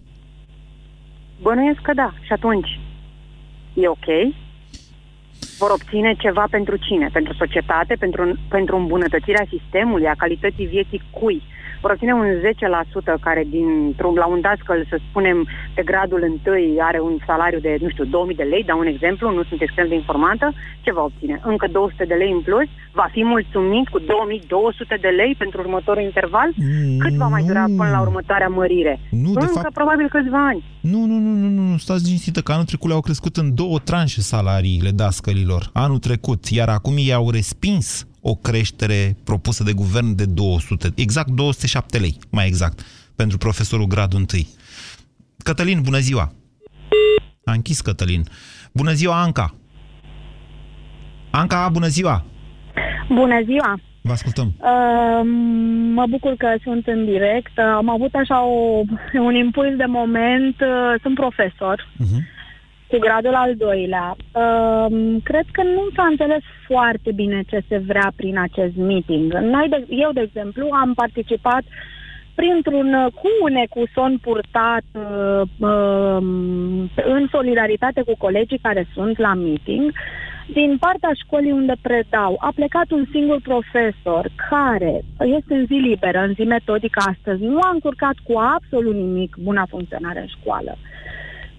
[1.43, 2.15] Bănuiesc că da.
[2.21, 2.81] Și atunci,
[3.75, 4.07] e ok?
[5.59, 7.09] Vor obține ceva pentru cine?
[7.13, 7.95] Pentru societate?
[7.95, 11.43] Pentru, pentru îmbunătățirea sistemului, a calității vieții cui?
[11.83, 12.27] Vor obține un
[13.17, 15.39] 10% care dintr-un, la un dascăl, să spunem,
[15.75, 19.31] pe gradul întâi are un salariu de, nu știu, 2000 de lei, dau un exemplu,
[19.35, 20.47] nu sunt extrem de informată,
[20.81, 21.41] ce va obține?
[21.45, 22.69] Încă 200 de lei în plus?
[22.93, 26.49] Va fi mulțumit cu 2200 de lei pentru următorul interval?
[26.99, 29.01] Cât va mai dura până la următoarea mărire?
[29.11, 30.65] Nu, de Încă fapt- probabil câțiva ani.
[30.81, 33.79] Nu, nu, nu, nu, nu, nu, stați liniștită că anul trecut le-au crescut în două
[33.79, 35.71] tranșe salariile dascălilor.
[35.73, 41.29] Anul trecut, iar acum ei au respins o creștere propusă de guvern de 200, exact
[41.29, 42.81] 207 lei, mai exact,
[43.17, 44.47] pentru profesorul gradul 1.
[45.45, 46.33] Cătălin, bună ziua!
[47.45, 48.25] A închis Cătălin.
[48.73, 49.55] Bună ziua, Anca!
[51.31, 52.25] Anca, bună ziua!
[53.09, 53.81] Bună ziua!
[54.03, 54.55] Vă ascultăm.
[54.59, 55.21] Uh,
[55.95, 57.59] mă bucur că sunt în direct.
[57.59, 58.83] Uh, am avut așa o,
[59.29, 60.57] un impuls de moment.
[60.61, 61.89] Uh, sunt profesor
[62.91, 64.17] cu gradul al doilea.
[64.33, 69.33] Uh, cred că nu s-a înțeles foarte bine ce se vrea prin acest meeting.
[69.33, 71.63] Noi, de, eu, de exemplu, am participat
[72.35, 76.19] printr-un uh, cu un ecuson purtat uh, uh,
[77.17, 79.93] în solidaritate cu colegii care sunt la meeting
[80.53, 82.37] din partea școlii unde predau.
[82.39, 85.03] A plecat un singur profesor care
[85.37, 87.43] este în zi liberă, în zi metodică astăzi.
[87.43, 90.77] Nu a încurcat cu absolut nimic buna funcționare în școală.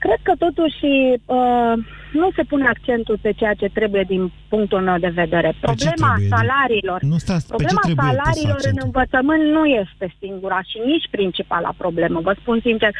[0.05, 0.89] Cred că totuși
[1.37, 1.73] uh,
[2.21, 5.49] nu se pune accentul pe ceea ce trebuie din punctul meu de vedere.
[5.59, 6.33] Problema trebuie?
[6.35, 6.99] salariilor.
[7.13, 8.85] Nu stați, pe ce Problema trebuie pus salariilor în accentul?
[8.87, 12.17] învățământ nu este singura și nici principala problemă.
[12.27, 12.91] Vă spun sincer,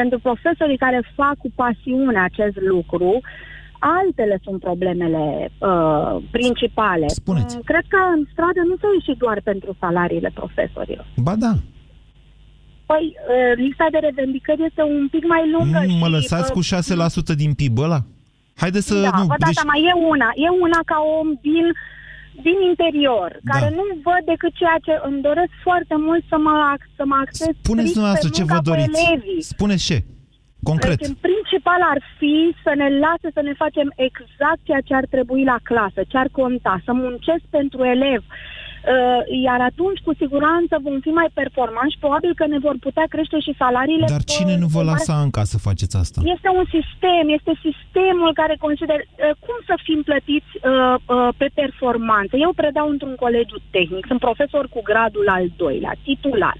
[0.00, 3.10] pentru profesorii care fac cu pasiune acest lucru,
[3.96, 5.24] altele sunt problemele
[5.58, 7.06] uh, principale.
[7.22, 7.54] Spuneți.
[7.56, 11.06] Mm, Cred că în stradă nu s-au ieșit doar pentru salariile profesorilor.
[11.26, 11.52] Ba da,
[12.90, 15.96] Păi, uh, lista de revendicări este un pic mai lungă Mm, și...
[16.02, 16.62] mă lăsați uh, cu
[17.32, 18.00] 6% din PIB ăla?
[18.62, 18.94] Haideți să...
[19.08, 21.66] da, nu, vă dați deci, seama, e una, e una ca om din,
[22.46, 23.50] din interior, Da.
[23.52, 27.16] care nu văd decât ceea ce îmi doresc foarte mult să mă, ac- să mă
[27.24, 29.00] acces spuneți strict dumneavoastră pe ce vă munca cu doriți.
[29.04, 29.42] elevii.
[29.54, 29.98] Spuneți ce?
[30.70, 30.98] Concret.
[30.98, 35.06] Deci, în principal ar fi să ne lase să ne facem exact ceea ce ar
[35.14, 38.22] trebui la clasă, ce ar conta, să muncesc pentru elev.
[38.28, 38.57] Uh,
[39.46, 43.38] iar atunci, cu siguranță, vom fi mai performanți și probabil că ne vor putea crește
[43.46, 44.06] și salariile.
[44.14, 46.18] Dar cine nu vă pe- lasă Anca să faceți asta?
[46.34, 51.48] Este un sistem, este sistemul care consider uh, cum să fim plătiți uh, uh, pe
[51.60, 52.34] performanță.
[52.46, 56.56] Eu predau într-un colegiu tehnic, sunt profesor cu gradul al doilea, titular.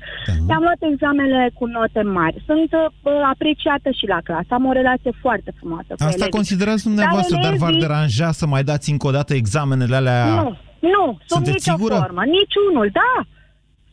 [0.49, 5.13] Mi-am luat examenele cu note mari, sunt uh, apreciată și la clasă, am o relație
[5.25, 6.39] foarte frumoasă cu Asta elevii.
[6.41, 10.25] considerați dumneavoastră, dar v-ar elevii- deranja să mai dați încă o dată examenele alea?
[10.43, 10.57] Nu,
[10.95, 11.97] nu, sub Sunteți nicio sigură?
[12.03, 13.13] formă, niciunul, da.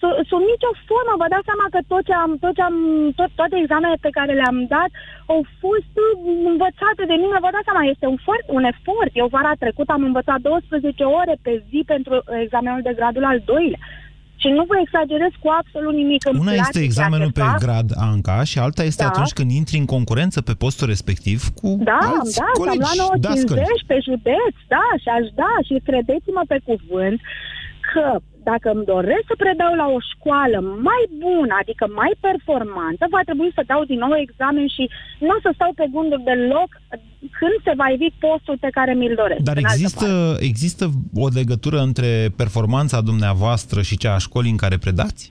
[0.01, 2.77] Sub, sub nicio formă, vă dați seama că tot ce am, tot ce am,
[3.19, 4.89] tot, toate examenele pe care le-am dat
[5.33, 6.09] au fost uh,
[6.51, 9.11] învățate de mine, vă dați seama, este un, foarte, un efort.
[9.21, 12.13] Eu vara trecut am învățat 12 ore pe zi pentru
[12.45, 13.81] examenul de gradul al doilea.
[14.45, 16.21] Și nu vă exagerez cu absolut nimic.
[16.25, 17.59] Îmi Una place este ceea examenul ce pe fac.
[17.65, 19.09] grad Anca și alta este Da.
[19.09, 23.19] atunci când intri în concurență pe postul respectiv cu Da, alți da, am colegi, luat
[23.27, 23.61] dascăli.
[23.65, 27.17] 950 pe județ, da, și aș da, și credeți-mă pe cuvânt
[27.91, 28.05] că
[28.51, 30.57] dacă îmi doresc să predau la o școală
[30.89, 34.83] mai bună, adică mai performantă, va trebui să dau din nou examen și
[35.25, 36.69] nu o să stau pe gânduri deloc
[37.39, 39.41] când se va ivi postul pe care mi-l doresc.
[39.49, 40.07] Dar în altă există,
[40.51, 40.83] există
[41.23, 42.09] o legătură între
[42.41, 45.23] performanța dumneavoastră și cea a școlii în care predați?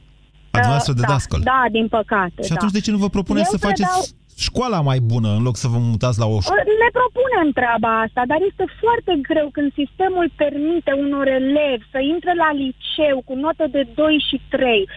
[0.51, 1.41] A dumneavoastră de da, dascăl.
[1.53, 2.41] Da, din păcate.
[2.49, 2.79] Și atunci da.
[2.79, 5.69] de ce nu vă propuneți Eu să faceți predau- școala mai bună în loc să
[5.69, 6.63] vă mutați la o școală?
[6.85, 12.33] Ne propunem treaba asta, dar este foarte greu când sistemul permite unor elevi să intre
[12.43, 14.89] la liceu cu note de 2 și 3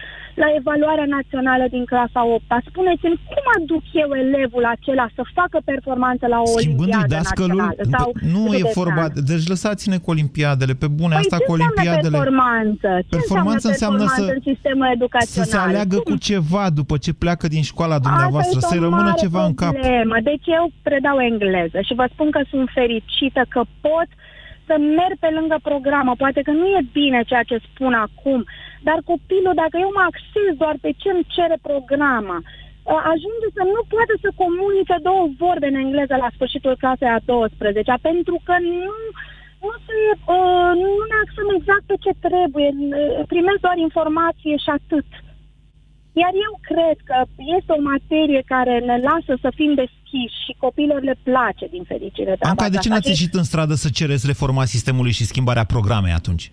[0.42, 2.58] la evaluarea națională din clasa 8 -a.
[2.70, 7.96] Spuneți-mi, cum aduc eu elevul acela să facă performanță la o Schimbându-i olimpiadă dascălul, națională?
[7.98, 8.76] Sau nu e județeană?
[8.80, 9.04] vorba...
[9.30, 12.16] Deci lăsați-ne cu olimpiadele, pe bune, Păi asta ce cu înseamnă olimpiadele...
[12.16, 12.90] performanță?
[13.08, 15.48] Ce Performanță înseamnă, înseamnă performanță să- în sistemul Să educațional?
[15.52, 18.88] se aleagă Cum cu ceva după ce pleacă din școala dumneavoastră, Asta să-i este o
[18.88, 19.72] rămână mare ceva în cap.
[19.72, 20.16] problemă.
[20.30, 24.08] Deci eu predau engleză și vă spun că sunt fericită că pot
[24.68, 26.12] să merg pe lângă programă.
[26.22, 28.40] Poate că nu e bine ceea ce spun acum,
[28.88, 32.38] dar copilul, dacă eu mă axez doar pe ce îmi cere programa,
[32.92, 37.20] ă, ajunge să nu poată să comunice două vorbe în engleză la sfârșitul clasei a
[37.24, 38.54] 12 pentru că
[38.84, 38.96] nu,
[39.64, 39.96] nu, se,
[40.36, 45.08] uh, nu ne axăm exact pe ce trebuie, uh, primesc doar informație și atât.
[46.22, 47.18] Iar eu cred că
[47.56, 49.72] este o materie care ne lasă să fim
[50.10, 52.36] deschiși și copiilor le place din fericire.
[52.40, 52.94] treaba Anca, de ce aceasta.
[52.94, 56.52] n-ați Și ieșit în stradă să cereți reforma sistemului și schimbarea programei atunci?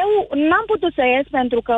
[0.00, 0.08] Eu
[0.48, 1.74] n-am putut să ies pentru că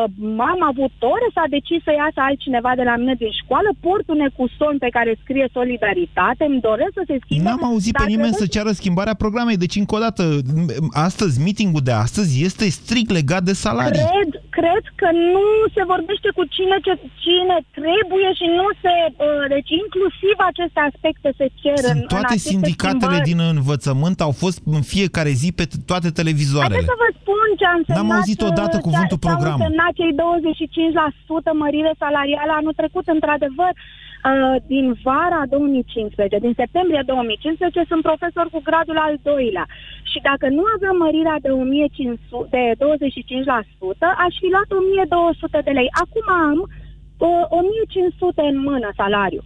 [0.53, 4.21] am avut ore, s-a decis să iasă altcineva de la mine din școală, port un
[4.31, 7.45] ecuston pe care scrie solidaritate, îmi doresc să se schimbe.
[7.49, 9.63] N-am auzit pe dar nimeni să credeți- ceară schimbarea programei.
[9.65, 10.23] Deci, încă o dată,
[10.59, 10.71] m-
[11.09, 14.03] astăzi, meetingul de astăzi este strict legat de salarii.
[14.09, 15.45] Cred, cred că nu
[15.77, 16.93] se vorbește cu cine, ce,
[17.25, 18.95] cine trebuie și nu se...
[19.27, 23.31] Uh, deci inclusiv aceste aspecte se cer în, Sunt în toate aceste sindicatele schimbări.
[23.31, 26.75] din învățământ au fost în fiecare zi pe t- toate televizoarele.
[26.75, 27.88] Haideți să vă spun ce a însemnat...
[27.95, 29.57] N-am auzit odată uh, cuvântul ce a- program.
[29.59, 36.55] Ce au însemnat cei 25% mărire salarială anul trecut, într-adevăr, uh, din vara 2015, din
[36.63, 39.67] septembrie 2015, sunt profesor cu gradul al doilea.
[40.11, 45.89] Și dacă nu aveam mărirea de, 1500, de 25%, aș fi luat 1200 de lei.
[46.03, 49.43] Acum am uh, 1500 în mână salariu.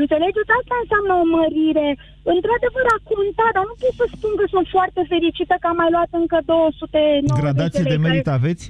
[0.00, 0.50] Înțelegeți?
[0.60, 1.88] Asta înseamnă o mărire.
[2.34, 5.90] Într-adevăr, a contat, dar nu pot să spun că sunt foarte fericită că am mai
[5.94, 8.06] luat încă 290 Gradație de de lei.
[8.08, 8.64] merit care- aveți?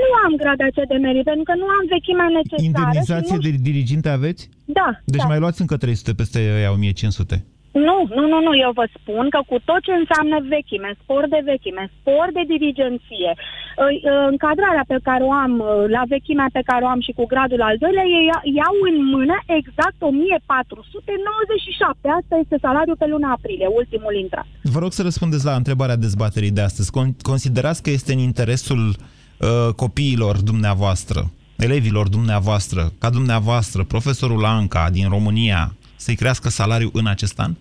[0.00, 2.66] Nu am gradație de merit, pentru că nu am vechimea necesară.
[2.70, 3.46] Indemnizație și nu...
[3.46, 4.42] de diriginte aveți?
[4.78, 5.30] Da, Deci da.
[5.32, 7.34] mai luați încă 300 peste aia 1500.
[7.86, 11.40] Nu, nu, nu, nu, eu vă spun că cu tot ce înseamnă vechime, spor de
[11.52, 13.30] vechime, spor de dirigenție,
[13.86, 13.96] îi,
[14.32, 15.52] încadrarea pe care o am,
[15.96, 18.96] la vechimea pe care o am și cu gradul al doilea, ei ia- iau în
[19.14, 22.08] mână exact 1497.
[22.20, 24.46] Asta este salariul pe luna aprilie, ultimul intrat.
[24.74, 26.90] Vă rog să răspundeți la întrebarea dezbaterii de astăzi.
[26.96, 31.20] Con- Considerați că este în interesul uh, copiilor dumneavoastră,
[31.66, 35.62] elevilor dumneavoastră, ca dumneavoastră, profesorul Anca din România,
[35.96, 37.52] să-i crească salariul în acest an?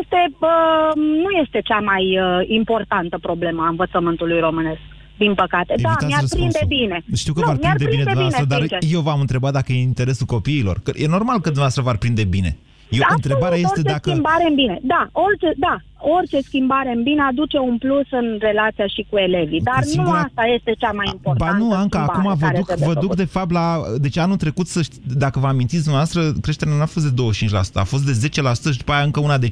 [0.00, 0.92] Este, uh,
[1.24, 4.80] nu este cea mai uh, importantă problemă a învățământului românesc,
[5.18, 5.66] din păcate.
[5.66, 6.66] da, Evitați mi-ar prinde răspunsul.
[6.76, 6.96] bine.
[7.22, 8.78] Știu că nu, v-ar mi-ar prinde bine dumneavoastră, dar sincer.
[8.96, 10.76] eu v-am întrebat dacă e în interesul copiilor.
[10.84, 12.56] Că e normal că dumneavoastră v-ar prinde bine.
[12.90, 14.08] Eu, Absolut, întrebarea este orice dacă...
[14.10, 14.76] schimbare în bine.
[14.94, 15.74] Da, orice, da,
[16.16, 19.60] orice schimbare în bine aduce un plus în relația și cu elevii.
[19.70, 22.56] Dar singura- nu asta este cea mai importantă Ba nu, Anca, schimbare acum vă care
[22.58, 23.22] duc, trebuie vă duc făcută.
[23.22, 23.66] de fapt la...
[24.04, 27.74] Deci anul trecut, să ști, dacă vă amintiți dumneavoastră, creșterea nu a fost de 25%,
[27.84, 29.50] a fost de 10% și după aia încă una de 15%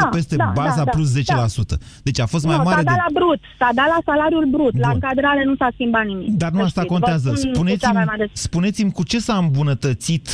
[0.00, 1.22] Da, peste da, baza da, da, plus 10%.
[1.24, 1.76] da.
[2.08, 2.90] Deci a fost mai nu, mare s-a de...
[2.92, 4.94] dat la brut, s-a dat la salariul brut, la Bun.
[5.02, 6.28] încadrare nu s-a schimbat nimic.
[6.42, 6.92] Dar nu Să asta știți.
[6.94, 7.28] Vă contează.
[7.34, 10.28] spun cu cea mai Spuneți-mi, mare spuneți-mi cu ce s-a îmbunătățit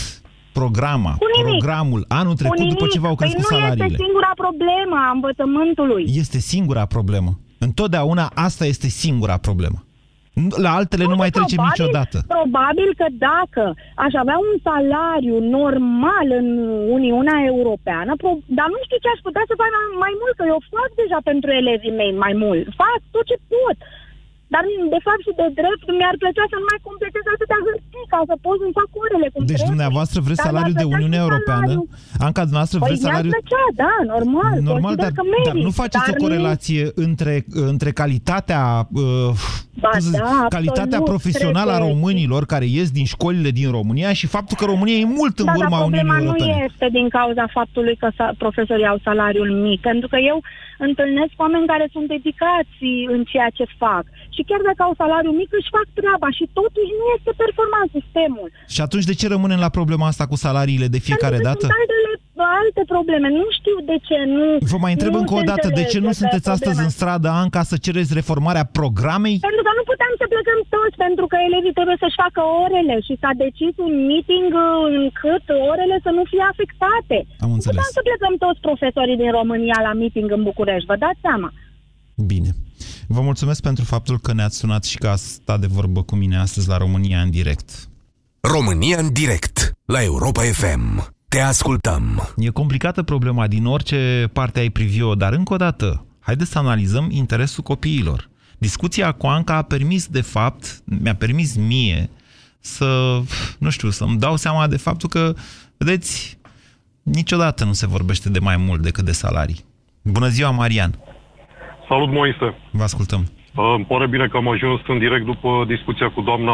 [0.52, 1.58] programa, Cu nimic.
[1.58, 2.92] programul anul Cu trecut după nimic.
[2.94, 3.84] ce v-au crescut păi nu salariile?
[3.90, 6.04] este singura problemă a învățământului.
[6.22, 7.30] Este singura problemă.
[7.58, 9.78] Întotdeauna asta este singura problemă.
[10.66, 12.16] La altele nu mai trecem probabil, niciodată.
[12.36, 13.64] Probabil că dacă
[14.04, 16.48] aș avea un salariu normal în
[16.96, 20.44] Uniunea Europeană, pro- dar nu știu ce aș putea să fac mai- mai mult, că
[20.52, 22.64] eu fac deja pentru elevii mei mai mult.
[22.82, 23.76] Fac tot ce pot.
[24.54, 24.62] Dar,
[24.94, 28.34] de fapt și de drept, mi-ar plăcea să nu mai completez atâtea hârtii ca să
[28.44, 29.72] pot să-mi fac orele cum Deci trebuie.
[29.72, 31.70] dumneavoastră vreți Dar salariul de mi-ar plăcea Uniunea și Europeană?
[31.72, 32.24] salariul.
[32.26, 33.34] Anca, dumneavoastră Păi vreți mi-ar salariul...
[33.36, 34.54] plăcea, da, normal.
[34.72, 37.34] Normal, consider dar, că merit, dar nu faceți dar o corelație între,
[37.72, 38.62] între calitatea,
[39.02, 39.30] uh,
[39.84, 41.92] Ba cum să zic, da, calitatea absolut, profesională a trebuie.
[41.92, 45.54] românilor care ies din școlile din România și faptul că România e mult în Da,
[45.60, 46.66] urma dar problema Uniunii nu Europene.
[46.70, 50.38] este din cauza faptului că sa- profesorii au salariul mic, pentru că eu
[50.86, 52.80] întâlnesc oameni care sunt dedicați
[53.14, 56.92] în ceea ce fac și chiar dacă au salariu mic își fac treaba și totuși
[57.00, 58.48] nu este performant sistemul.
[58.74, 61.64] Și atunci de ce rămânem la problema asta cu salariile de fiecare Pentru că dată?
[61.66, 62.10] Sunt altele,
[62.62, 63.26] alte probleme.
[63.40, 64.46] Nu știu de ce nu.
[64.72, 66.78] Vă mai întreb nu încă o se dată, de ce nu înțelege sunteți că astăzi
[66.86, 69.36] în problema- stradă, Anca, să cereți reformarea programei?
[69.48, 73.12] Pentru că nu puteam să plecăm toți, pentru că elevii trebuie să-și facă orele și
[73.22, 74.68] s-a decis un meeting uh,
[75.00, 77.16] încât orele să nu fie afectate.
[77.44, 77.74] Am Nu înțeles.
[77.76, 81.50] puteam să plecăm toți profesorii din România la meeting în București, vă dați seama.
[82.32, 82.50] Bine.
[83.16, 86.36] Vă mulțumesc pentru faptul că ne-ați sunat și că ați stat de vorbă cu mine
[86.46, 87.68] astăzi la România în direct.
[88.40, 90.84] România în direct la Europa FM.
[91.30, 92.32] Te ascultăm.
[92.36, 97.10] E complicată problema din orice parte ai privi-o, dar încă o dată, haideți să analizăm
[97.10, 98.28] interesul copiilor.
[98.58, 102.10] Discuția cu Anca a permis, de fapt, mi-a permis mie
[102.60, 103.20] să,
[103.58, 105.34] nu știu, să-mi dau seama de faptul că,
[105.76, 106.38] vedeți,
[107.02, 109.64] niciodată nu se vorbește de mai mult decât de salarii.
[110.02, 110.98] Bună ziua, Marian!
[111.88, 112.54] Salut, Moise!
[112.70, 113.26] Vă ascultăm.
[113.54, 116.52] Uh, Îmi pare bine că am ajuns în direct după discuția cu doamna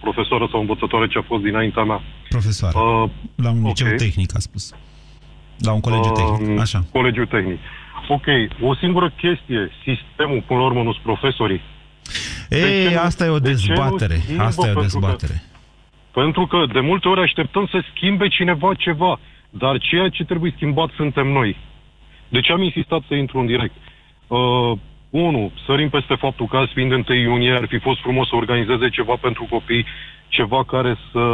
[0.00, 2.00] profesoară sau învățătoare ce a fost dinaintea mea.
[2.28, 2.78] Profesoară.
[2.78, 3.94] Uh, La un liceu ok.
[3.96, 4.72] tehnic, a spus.
[5.58, 6.84] La un colegiu uh, tehnic, așa.
[6.92, 7.58] Colegiu tehnic.
[8.08, 8.24] Ok,
[8.60, 9.70] o singură chestie.
[9.84, 11.60] Sistemul, până la urmă, nu sunt profesorii.
[12.50, 14.14] Ei, ce nu- asta e o de ce nu dezbatere.
[14.16, 14.42] schimbă?
[14.42, 15.42] Asta e o Pentru că- dezbatere.
[16.12, 20.90] Pentru că de multe ori așteptăm să schimbe cineva ceva, dar ceea ce trebuie schimbat
[20.96, 21.56] suntem noi.
[22.28, 23.74] De ce am insistat să intru în direct?
[24.26, 24.72] Uh,
[25.16, 28.88] unu, sărim peste faptul că azi fiind 1 iunie ar fi fost frumos să organizeze
[28.88, 29.86] ceva pentru copii,
[30.28, 31.24] ceva care să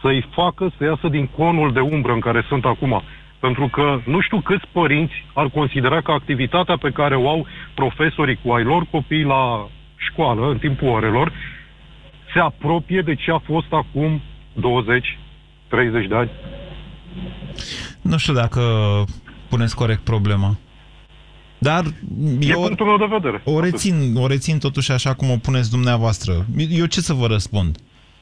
[0.00, 3.02] să-i facă să iasă din conul de umbră în care sunt acum.
[3.38, 8.38] Pentru că nu știu câți părinți ar considera că activitatea pe care o au profesorii
[8.44, 11.32] cu ai lor copii la școală, în timpul orelor,
[12.32, 14.20] se apropie de ce a fost acum
[14.52, 15.18] 20,
[15.68, 16.30] 30 de ani.
[18.02, 18.60] Nu știu dacă
[19.48, 20.56] puneți corect problema.
[21.62, 21.84] Dar
[22.40, 23.42] E eu punctul meu de vedere.
[23.44, 26.46] o rețin, o rețin totuși așa cum o puneți dumneavoastră.
[26.70, 27.78] Eu ce să vă răspund?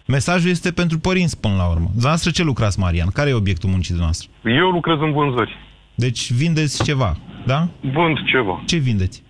[0.07, 1.85] Mesajul este pentru părinți până la urmă.
[1.87, 3.09] Dumneavoastră ce lucrați, Marian?
[3.09, 4.29] Care e obiectul muncii dumneavoastră?
[4.45, 5.57] Eu lucrez în vânzări.
[5.95, 7.69] Deci vindeți ceva, da?
[7.81, 8.63] Vând ceva.
[8.67, 9.23] Ce vindeți?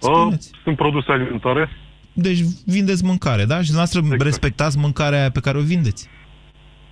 [0.00, 1.68] Uh, sunt produse alimentare.
[2.12, 3.54] Deci vindeți mâncare, da?
[3.54, 4.22] Și dumneavoastră exact.
[4.22, 6.08] respectați mâncarea aia pe care o vindeți.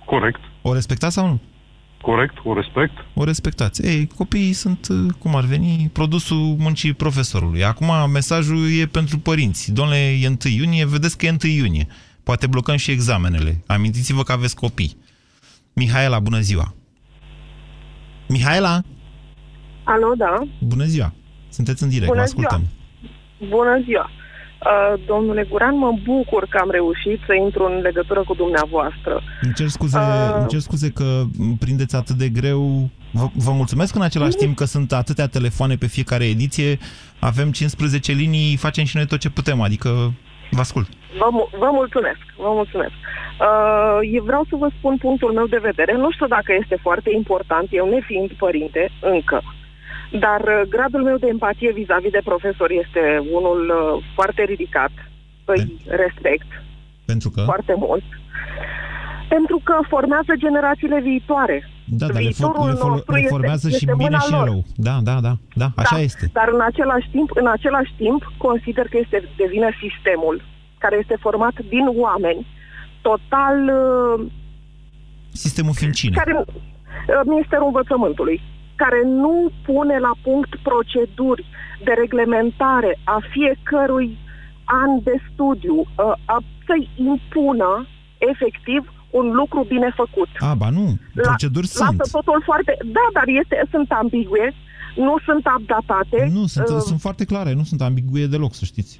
[0.05, 0.39] Corect.
[0.61, 1.39] O respectați sau nu?
[2.05, 2.93] Corect, o respect.
[3.13, 3.85] O respectați.
[3.85, 7.63] Ei, copiii sunt, uh, cum ar veni, produsul muncii profesorului.
[7.63, 9.71] Acum mesajul e pentru părinți.
[9.73, 11.87] Domnule, e 1 iunie, vedeți că e 1 iunie.
[12.23, 13.63] Poate blocăm și examenele.
[13.67, 14.97] Amintiți-vă că aveți copii.
[15.73, 16.73] Mihaela, bună ziua!
[18.27, 18.81] Mihaela,
[19.83, 20.47] Alo, da.
[20.59, 21.13] bună ziua!
[21.49, 22.61] Sunteți în direct, Bună vă ascultăm.
[23.49, 24.09] Bună ziua.
[24.65, 29.21] Uh, domnule Guran, mă bucur că am reușit să intru în legătură cu dumneavoastră.
[29.41, 30.35] Îmi cer scuze, Uh.
[30.39, 32.89] îmi cer scuze că îmi prindeți atât de greu.
[33.11, 36.77] Vă, vă mulțumesc în același timp că sunt atâtea telefoane pe fiecare ediție.
[37.19, 39.89] Avem 15 linii, facem și noi tot ce putem, adică
[40.51, 40.87] vă ascult.
[41.17, 42.93] Vă, mu- vă mulțumesc, vă mulțumesc.
[43.39, 45.93] Uh, eu vreau să vă spun punctul meu de vedere.
[45.97, 49.43] Nu știu dacă este foarte important, eu nefiind părinte, încă.
[50.11, 54.91] Dar uh, gradul meu de empatie vis-a-vis de profesor este unul uh, foarte ridicat.
[55.45, 56.47] Îi respect
[57.05, 57.41] Pentru că...
[57.41, 58.03] foarte mult.
[59.29, 61.69] Pentru că formează generațiile viitoare.
[61.85, 64.19] Da, dar le, for, Viitorul le, for, nostru le este- formează și este bine mâna
[64.19, 64.43] și lor.
[64.43, 64.63] rău.
[64.75, 66.29] Da, da, da, da, așa da, este.
[66.33, 70.35] Dar în același timp, în același timp, consider că este de vină sistemul
[70.77, 72.47] care este format din oameni
[73.01, 74.25] total uh,
[75.31, 76.15] Sistemul fiind cine?
[76.15, 76.45] care uh,
[77.25, 78.41] Ministerul Învățământului,
[78.75, 81.45] care nu pune la punct proceduri
[81.83, 84.17] de reglementare a fiecărui
[84.65, 87.87] an de studiu, uh, a, să-i impună
[88.31, 90.29] efectiv un lucru bine făcut.
[90.39, 91.97] A, ba nu, proceduri La, sunt.
[91.97, 92.77] Lasă totul foarte...
[92.97, 94.53] Da, dar este, sunt ambigue,
[94.95, 96.29] nu sunt updatate.
[96.33, 98.99] Nu, sunt, uh, sunt foarte clare, nu sunt ambigue deloc, să știți.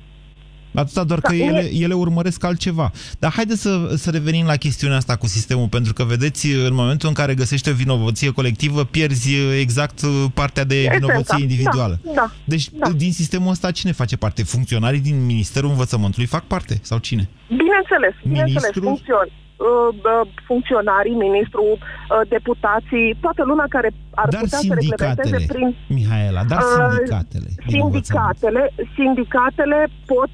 [0.76, 2.92] Atâta doar Da, că mie- ele, ele urmăresc altceva.
[3.20, 7.08] Dar haideți să, să revenim la chestiunea asta cu sistemul, pentru că, vedeți, în momentul
[7.08, 10.00] în care găsești o vinovăție colectivă, pierzi exact
[10.34, 12.00] partea de Esența, vinovăție individuală.
[12.04, 12.32] Da, da.
[12.46, 14.44] Deci, din sistemul ăsta, cine face parte?
[14.44, 16.80] Funcționarii din Ministerul Învățământului fac parte?
[16.82, 17.30] Sau cine?
[17.48, 18.84] Bineînțeles, bineînțeles, Ministrul?
[18.92, 23.90] funcțion, uh, uh, funcționarii, ministrul, uh, deputații, toată lumea care
[24.22, 25.68] ar Dar putea să reglementeze sindicatele, prin...
[25.98, 28.06] Mihaela, dar Uh, sindicatele din învățământ.
[28.06, 28.64] Sindicatele,
[28.98, 29.80] sindicatele
[30.14, 30.34] pot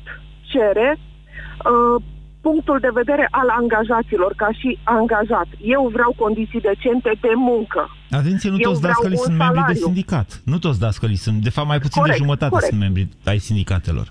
[0.53, 2.03] cere uh,
[2.47, 5.47] punctul de vedere al angajaților ca și angajat.
[5.75, 7.81] Eu vreau condiții decente de muncă.
[8.11, 9.85] Atenție, nu Eu toți vreau dascălii un sunt membri de salariu.
[9.89, 10.41] sindicat.
[10.51, 11.37] Nu toți dascălii sunt.
[11.47, 12.69] De fapt, mai puțin Corect, de jumătate corect.
[12.69, 14.07] sunt membri ai sindicatelor.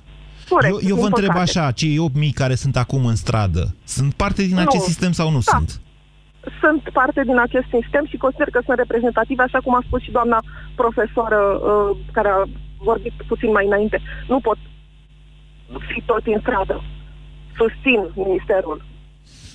[0.49, 1.59] Corect, eu eu vă din întreb păcate.
[1.59, 4.61] așa, cei 8.000 care sunt acum în stradă, sunt parte din Nu.
[4.66, 5.53] acest sistem sau nu Da.
[5.57, 5.80] sunt?
[6.61, 10.11] Sunt parte din acest sistem și consider că sunt reprezentative, așa cum a spus și
[10.11, 10.38] doamna
[10.74, 12.43] profesoară uh, care a
[12.88, 14.01] vorbit puțin mai înainte.
[14.28, 14.59] Nu pot
[15.89, 16.83] fi tot în stradă.
[17.57, 18.83] Susțin ministerul.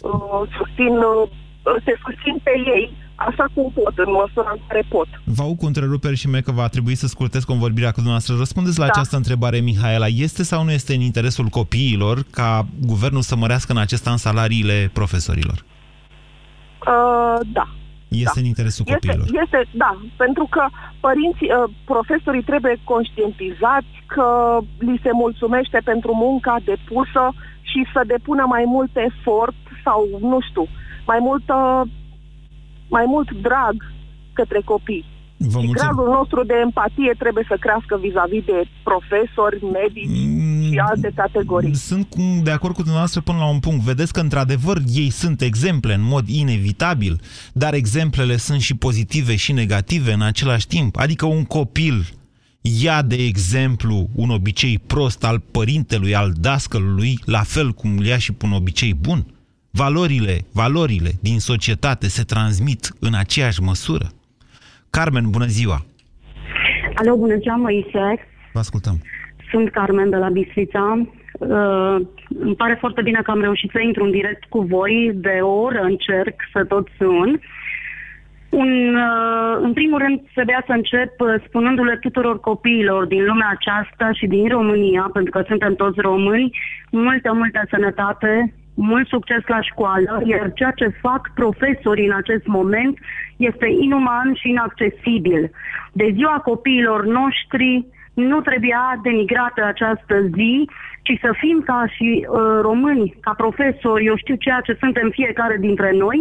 [0.01, 1.29] Uh, susțin, uh,
[1.85, 5.07] se susțin pe ei așa cum pot, în măsura în care pot.
[5.23, 8.35] Vă aud cu întreruperi și mie că va trebui să scurtez convorbirea cu dumneavoastră.
[8.37, 8.91] Răspundeți la Da.
[8.93, 10.05] această întrebare, Mihaela.
[10.07, 14.89] Este sau nu este în interesul copiilor ca guvernul să mărească în acest an salariile
[14.93, 15.57] profesorilor?
[16.87, 17.67] Uh, da.
[18.07, 19.43] Este în interesul Este, copiilor.
[19.43, 20.63] este, da, pentru că
[20.99, 27.23] părinții, uh, profesorii trebuie conștientizați că li se mulțumește pentru munca depusă
[27.61, 30.67] și să depună mai mult efort sau, nu știu,
[31.05, 31.55] mai multă,
[32.89, 33.75] mai mult drag
[34.33, 35.05] către copii.
[35.37, 35.83] Vă și mulțumesc.
[35.83, 40.17] gradul nostru de empatie trebuie să crească vis-a-vis de profesori, medici
[40.71, 41.75] și alte categorii.
[41.75, 43.81] Sunt cu- de acord cu dumneavoastră până la un punct.
[43.83, 47.19] Vedeți că, într-adevăr, ei sunt exemple în mod inevitabil,
[47.53, 50.95] dar exemplele sunt și pozitive și negative în același timp.
[50.97, 52.05] Adică un copil
[52.83, 58.17] ia, de exemplu, un obicei prost al părintelui, al dascălului, la fel cum îl ia
[58.17, 59.25] și pe un obicei bun.
[59.71, 64.05] Valorile, valorile din societate se transmit în aceeași măsură.
[64.89, 65.85] Carmen, bună ziua!
[66.95, 68.27] Alo, bună ziua, Moise.
[68.53, 69.01] Vă ascultăm.
[69.51, 71.07] Sunt Carmen de la Bistrița.
[71.39, 71.95] Uh,
[72.39, 75.11] îmi pare foarte bine că am reușit să intru în direct cu voi.
[75.13, 77.39] De o oră încerc să tot sun.
[78.55, 84.11] Un, uh, în primul rând, trebuia să încep uh, spunându-le tuturor copiilor din lumea aceasta
[84.11, 86.57] și din România, pentru că suntem toți români,
[86.91, 92.97] multă, multă sănătate, mult succes la școală, iar ceea ce fac profesorii în acest moment
[93.37, 95.51] este inuman și inaccesibil.
[95.91, 100.69] De ziua copiilor noștri nu trebuia denigrată această zi,
[101.07, 105.57] ci să fim ca și uh, români, ca profesori, eu știu ceea ce suntem fiecare
[105.67, 106.19] dintre noi,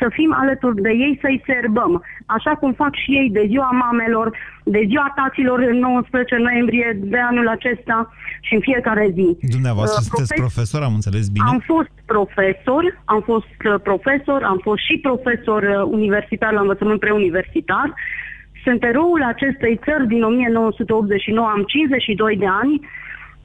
[0.00, 1.92] să fim alături de ei, să-i serbăm.
[2.26, 4.26] Așa cum fac și ei de ziua mamelor,
[4.64, 7.98] de ziua taților în 19 noiembrie de anul acesta
[8.46, 9.28] și în fiecare zi.
[9.56, 11.46] Dumneavoastră Uh, sunteți profes- profesor, am înțeles bine?
[11.48, 17.00] am fost profesor, am fost uh, profesor, am fost și profesor uh, universitar la învățământ
[17.00, 17.88] preuniversitar.
[18.64, 22.74] Sunt eroul acestei țări din 1989, am 52 de ani,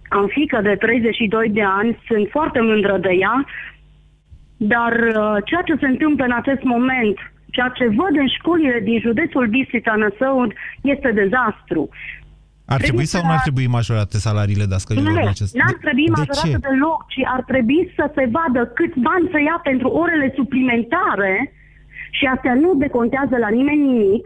[0.10, 3.46] am fică de 32 de ani, sunt foarte mândră de ea,
[4.58, 7.18] dar uh, ceea ce se întâmplă în acest moment,
[7.52, 10.52] ceea ce văd în școlile din județul Bistrița Năsăud,
[10.82, 11.90] este dezastru.
[12.76, 16.12] Ar trebui sau nu ar trebui majorate salariile dascălilor Nu, în acest n-ar trebui de
[16.18, 16.68] majorată ce?
[16.70, 21.34] deloc, ci ar trebui să se vadă câți bani să ia pentru orele suplimentare
[22.18, 24.26] și astea nu decontează la nimeni nimic.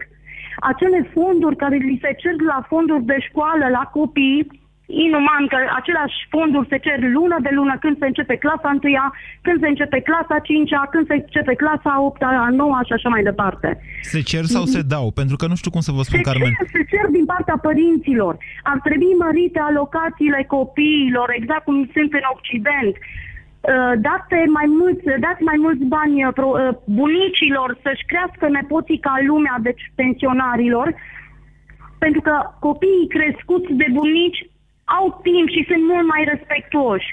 [0.70, 4.46] Acele fonduri care li se cer la fonduri de școală, la copii,
[4.86, 8.80] inuman că aceleași fonduri se cer lună de lună când se începe clasa 1
[9.42, 13.22] când se începe clasa 5 când se începe clasa 8 a 9 și așa mai
[13.22, 13.68] departe.
[14.02, 15.10] Se cer sau se dau?
[15.20, 16.52] Pentru că nu știu cum să vă spun, Se Carmen.
[16.58, 18.34] cer, se cer din partea părinților.
[18.62, 22.94] Ar trebui mărite alocațiile copiilor, exact cum sunt în Occident.
[22.96, 28.98] Uh, Date mai mulți, dați mai mulți bani uh, pro- uh, bunicilor să-și crească nepoții
[29.06, 30.86] ca lumea, deci pensionarilor,
[31.98, 32.34] pentru că
[32.68, 34.40] copiii crescuți de bunici
[34.96, 37.08] au timp și sunt mult mai respectuoși.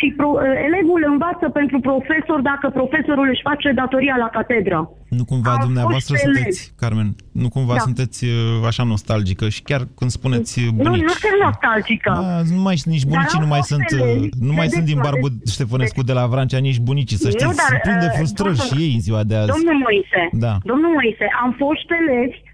[0.00, 4.78] și pro, uh, elevul învață pentru profesor dacă profesorul își face datoria la catedră.
[5.18, 6.78] Nu cumva Am dumneavoastră fost sunteți, elev.
[6.82, 7.08] Carmen,
[7.42, 7.78] nu cumva Da.
[7.88, 11.02] sunteți uh, așa nostalgică și chiar când spuneți uh, Nu, bunici.
[11.10, 12.10] nu sunt nostalgică.
[12.26, 14.24] Da, nu mai, nici Dar bunicii au nu mai fost sunt, elevi.
[14.26, 15.52] uh, nu mai sunt din Vedeți, Barbu vedeți.
[15.56, 17.56] Ștefănescu de la Vrancea, nici bunicii, să Nu, știți.
[17.60, 19.50] dar, Sunt plini de uh, frustrări domnul- și ei în ziua de azi.
[19.54, 20.52] Domnul Moise, Da.
[20.70, 22.45] domnul Moise, am fost elevi, uh,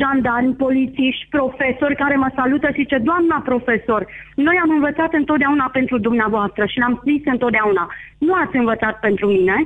[0.00, 5.98] jandarmi, polițiști, profesori care mă salută și zice, doamna profesor, noi am învățat întotdeauna pentru
[5.98, 7.84] dumneavoastră și l-am zis întotdeauna,
[8.18, 9.56] nu ați învățat pentru mine,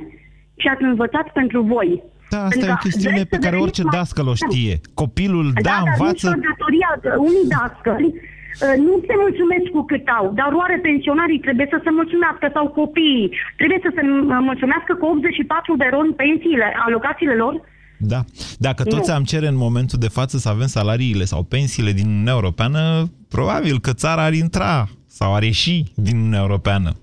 [0.55, 2.03] ci ați învățat pentru voi.
[2.29, 4.27] Da, asta Pentru e o că chestiune vreți pe să care deveniți orice mai- dascăl
[4.33, 4.73] o știe.
[5.01, 6.25] Copilul, da, dar învață...
[6.27, 6.91] nici o datoria,
[7.29, 11.91] unii dascăli uh, nu se mulțumesc cu cât au, dar oare pensionarii trebuie să se
[11.99, 13.27] mulțumească sau copiii
[13.59, 17.55] trebuie să se uh, mulțumească cu 84 de ron pensiile, alocațiile lor?
[17.97, 18.25] Da.
[18.57, 19.13] Dacă toți Nu.
[19.15, 23.79] am cere în momentul de față să avem salariile sau pensiile din Uniunea Europeană, probabil
[23.79, 26.95] că țara ar intra sau ar ieși din Uniunea Europeană.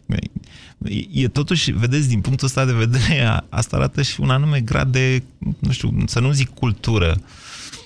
[0.84, 4.60] E, e totuși, vedeți, din punctul ăsta de vedere, a- asta arată și un anume
[4.60, 5.22] grad de,
[5.58, 7.16] nu știu, să nu zic cultură,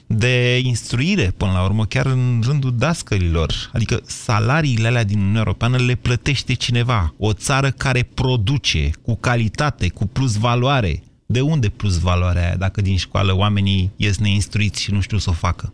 [0.06, 3.52] de instruire, până la urmă, chiar în rândul dascărilor.
[3.72, 7.14] Adică salariile alea din Uniunea Europeană le plătește cineva.
[7.18, 11.02] O țară care produce cu calitate, cu plus valoare.
[11.26, 15.30] De unde plus valoarea aia dacă din școală oamenii ies neinstruiți și nu știu să
[15.30, 15.72] o facă?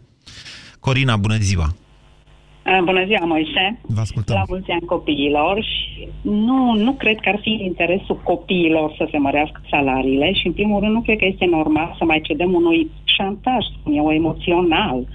[0.80, 1.74] Corina, bună ziua!
[2.66, 3.80] Uh, Bună ziua, Moise!
[3.82, 4.36] Vă ascultăm.
[4.36, 9.09] La mulți ani copiilor și nu, nu cred că ar fi în interesul copiilor să
[9.11, 12.53] se mărească salariile și, în primul rând, nu cred că este normal să mai cedăm
[12.55, 15.07] unui șantaj, spun eu, emoțional,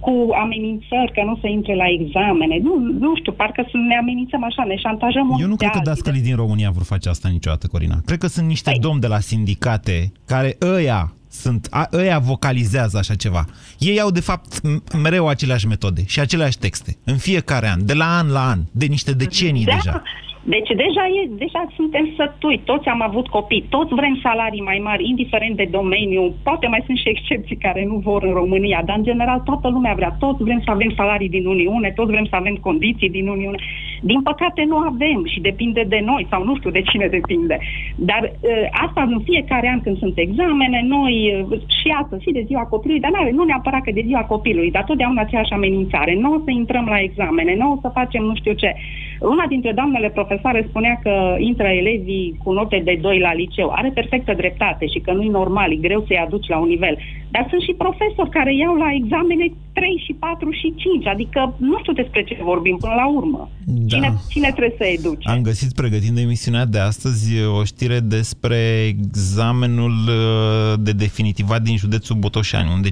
[0.00, 2.58] cu amenințări că nu se intre la examene.
[2.62, 5.70] Nu, nu știu, parcă să ne amenințăm așa, ne șantajăm unii Eu nu pe cred
[5.70, 5.92] că alții.
[5.92, 7.96] dascălii din România vor face asta niciodată, Corina.
[8.04, 12.98] Cred că sunt niște Păi- domni de la sindicate care ăia sunt, a, ăia vocalizează
[12.98, 13.44] așa ceva.
[13.78, 16.96] Ei au, de fapt, m- mereu aceleași metode și aceleași texte.
[17.04, 19.72] În fiecare an, de la an la an, de niște decenii Da.
[19.74, 20.02] deja.
[20.42, 25.08] Deci deja, e, deja suntem sătui, toți am avut copii, toți vrem salarii mai mari,
[25.08, 26.34] indiferent de domeniu.
[26.42, 29.94] Poate mai sunt și excepții care nu vor în România, dar în general toată lumea
[29.94, 33.58] vrea, toți vrem să avem salarii din Uniune, toți vrem să avem condiții din Uniune.
[34.00, 37.58] Din păcate nu avem și depinde de noi sau nu știu de cine depinde.
[37.96, 42.44] Dar uh, asta în fiecare an când sunt examene, noi uh, și astăzi și de
[42.46, 46.14] ziua copilului, dar n-are, nu neapărat că de ziua copilului, dar totdeauna aceeași amenințare.
[46.14, 48.74] Nu o să intrăm la examene, nu o să facem nu știu ce.
[49.20, 53.68] Una dintre doamnele profesoare spunea că intră elevii cu note de 2 la liceu.
[53.74, 56.98] Are perfectă dreptate și că nu e normal, e greu să-i aduci la un nivel.
[57.30, 61.78] Dar sunt și profesori care iau la examene 3 și 4 și 5, adică nu
[61.78, 63.50] știu despre ce vorbim până la urmă.
[63.64, 63.96] Da.
[63.96, 65.28] Cine, cine trebuie să educe?
[65.28, 67.24] Am găsit, pregătind emisiunea de astăzi,
[67.58, 72.90] o știre despre examenul uh, de definitivat din județul Botoșani, unde 55%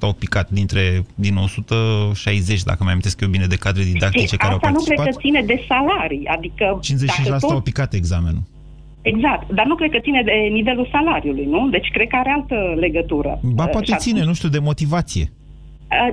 [0.00, 4.56] au picat dintre, din 160, dacă mai amintesc eu bine, de cadre didactice care au
[4.56, 5.22] Asta nu cred participat.
[5.22, 6.78] că ține de salarii, adică...
[7.24, 8.42] 55% dacă au tot- picat examenul.
[9.02, 11.68] Exact, dar nu cred că ține de nivelul salariului, nu?
[11.68, 13.38] Deci cred că are altă legătură.
[13.42, 15.32] Ba, Uh, poate și ține, nu știu, de motivație.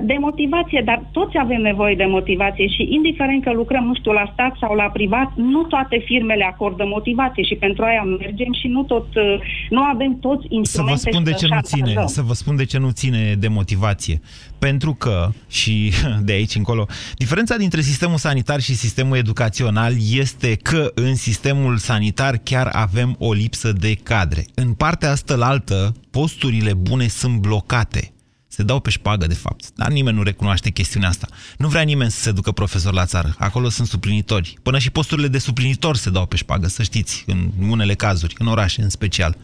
[0.02, 4.30] De motivație, dar toți avem nevoie de motivație și indiferent că lucrăm, nu știu, la
[4.32, 8.82] stat sau la privat, nu toate firmele acordă motivație și pentru aia mergem și nu
[8.82, 9.38] tot, uh,
[9.70, 12.06] nu avem toți Să vă instrumente spun de să ce nu ține, șantajăm.
[12.06, 14.20] să vă spun de ce nu ține de motivație.
[14.58, 15.92] Pentru că, și
[16.28, 22.34] de aici încolo, diferența dintre sistemul sanitar și sistemul educațional este că în sistemul sanitar
[22.42, 24.44] chiar avem o lipsă de cadre.
[24.54, 28.12] În partea asta la altă, posturile bune sunt blocate.
[28.58, 29.70] Se dau pe șpagă, de fapt.
[29.74, 31.28] Dar nimeni nu recunoaște chestiunea asta.
[31.58, 33.34] Nu vrea nimeni să se ducă profesor la țară.
[33.38, 34.58] Acolo sunt suplinitori.
[34.62, 38.46] Până și posturile de suplinitori se dau pe șpagă, să știți, în unele cazuri, în
[38.46, 39.36] orașe în special.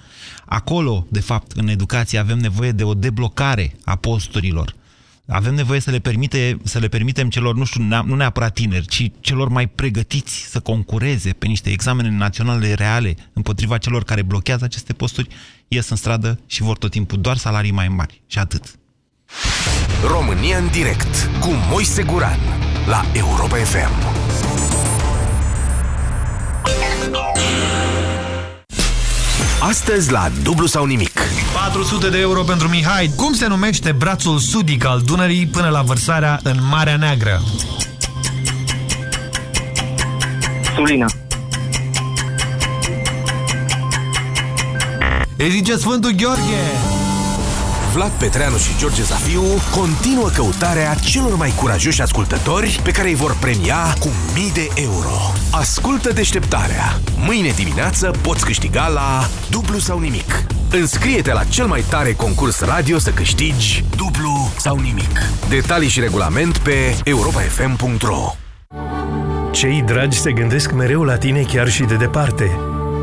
[0.45, 4.75] Acolo, de fapt, în educație avem nevoie de o deblocare a posturilor.
[5.27, 8.87] Avem nevoie să le, permite, să le permitem celor, nu știu, nea- nu neapărat tineri,
[8.87, 14.65] ci celor mai pregătiți să concureze pe niște examene naționale reale împotriva celor care blochează
[14.65, 15.29] aceste posturi,
[15.69, 18.23] ies în stradă și vor tot timpul doar salarii mai mari.
[18.27, 18.79] Și atât.
[20.07, 22.39] România în direct cu Moise Guran
[22.87, 24.23] la Europa FM.
[29.61, 31.21] Astăzi la dublu sau nimic.
[31.55, 33.11] 400 de euro pentru Mihai.
[33.17, 37.43] Cum se numește brațul sudic al Dunării până la vărsarea în Marea Neagră?
[40.75, 41.07] Sulina.
[45.37, 46.94] Îi zice Sfântul Gheorghe.
[47.95, 53.37] Vlad Petreanu și George Zafiu continuă căutarea celor mai curajoși ascultători pe care îi vor
[53.41, 55.33] premia cu mii de euro.
[55.51, 57.01] Ascultă deșteptarea.
[57.17, 60.47] Mâine dimineață poți câștiga la dublu sau nimic.
[60.71, 65.23] Înscrie-te la cel mai tare concurs radio să câștigi dublu sau nimic.
[65.49, 68.37] Detalii și regulament pe europafm.ro
[69.51, 72.51] Cei dragi se gândesc mereu la tine chiar și de departe.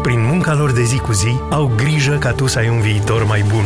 [0.01, 3.25] Prin munca lor de zi cu zi, au grijă ca tu să ai un viitor
[3.25, 3.65] mai bun.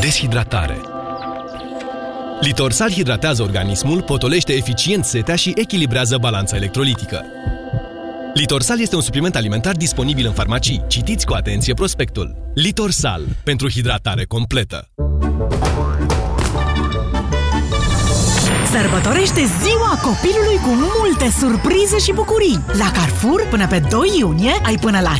[0.00, 0.80] Deshidratare.
[2.40, 7.24] Litorsal hidratează organismul, potolește eficient setea și echilibrează balanța electrolitică.
[8.34, 10.84] Litorsal este un supliment alimentar disponibil în farmacii.
[10.88, 12.36] Citiți cu atenție prospectul.
[12.54, 13.22] Litorsal.
[13.44, 14.88] Pentru hidratare completă.
[18.72, 22.64] Sărbătorește ziua copilului cu multe surprize și bucurii.
[22.78, 25.14] La Carrefour, până pe 2 iunie, ai până la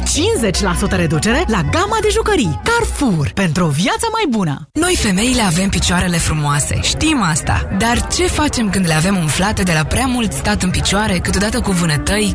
[0.95, 2.61] 50% reducere la gama de jucării.
[2.65, 4.69] Carrefour, pentru o viață mai bună.
[4.73, 7.69] Noi femeile avem picioarele frumoase, știm asta.
[7.79, 11.61] Dar ce facem când le avem umflate de la prea mult stat în picioare, câteodată
[11.61, 12.35] cu vânătăi,